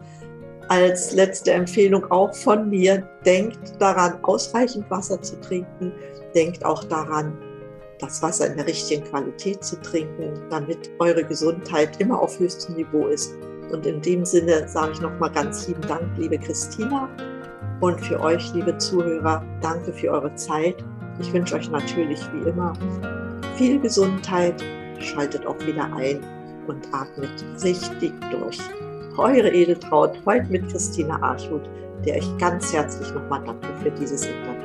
Als 0.67 1.13
letzte 1.13 1.53
Empfehlung 1.53 2.11
auch 2.11 2.35
von 2.35 2.69
mir, 2.69 3.09
denkt 3.25 3.73
daran, 3.79 4.23
ausreichend 4.23 4.89
Wasser 4.91 5.21
zu 5.21 5.39
trinken. 5.41 5.91
Denkt 6.35 6.63
auch 6.63 6.83
daran, 6.83 7.37
das 8.01 8.21
Wasser 8.21 8.47
in 8.47 8.57
der 8.57 8.67
richtigen 8.67 9.03
Qualität 9.03 9.63
zu 9.63 9.79
trinken, 9.81 10.33
damit 10.49 10.91
eure 10.99 11.23
Gesundheit 11.23 11.99
immer 12.01 12.19
auf 12.19 12.39
höchstem 12.39 12.75
Niveau 12.75 13.07
ist. 13.07 13.33
Und 13.71 13.85
in 13.85 14.01
dem 14.01 14.25
Sinne 14.25 14.67
sage 14.67 14.93
ich 14.93 15.01
nochmal 15.01 15.31
ganz 15.31 15.67
lieben 15.67 15.81
Dank, 15.83 16.03
liebe 16.17 16.37
Christina. 16.37 17.09
Und 17.79 17.99
für 18.01 18.19
euch, 18.19 18.53
liebe 18.53 18.77
Zuhörer, 18.77 19.43
danke 19.61 19.93
für 19.93 20.09
eure 20.11 20.33
Zeit. 20.35 20.83
Ich 21.19 21.31
wünsche 21.31 21.55
euch 21.55 21.69
natürlich 21.69 22.19
wie 22.33 22.49
immer 22.49 22.73
viel 23.55 23.79
Gesundheit. 23.79 24.63
Schaltet 24.99 25.45
auch 25.45 25.59
wieder 25.65 25.85
ein 25.95 26.19
und 26.67 26.87
atmet 26.91 27.43
richtig 27.63 28.11
durch. 28.31 28.59
Eure 29.17 29.49
Edeltraut, 29.49 30.17
heute 30.25 30.47
mit 30.51 30.69
Christina 30.69 31.21
Archut, 31.21 31.61
der 32.05 32.17
euch 32.17 32.37
ganz 32.37 32.73
herzlich 32.73 33.11
nochmal 33.13 33.43
danke 33.45 33.67
für 33.81 33.91
dieses 33.91 34.25
Interview. 34.25 34.60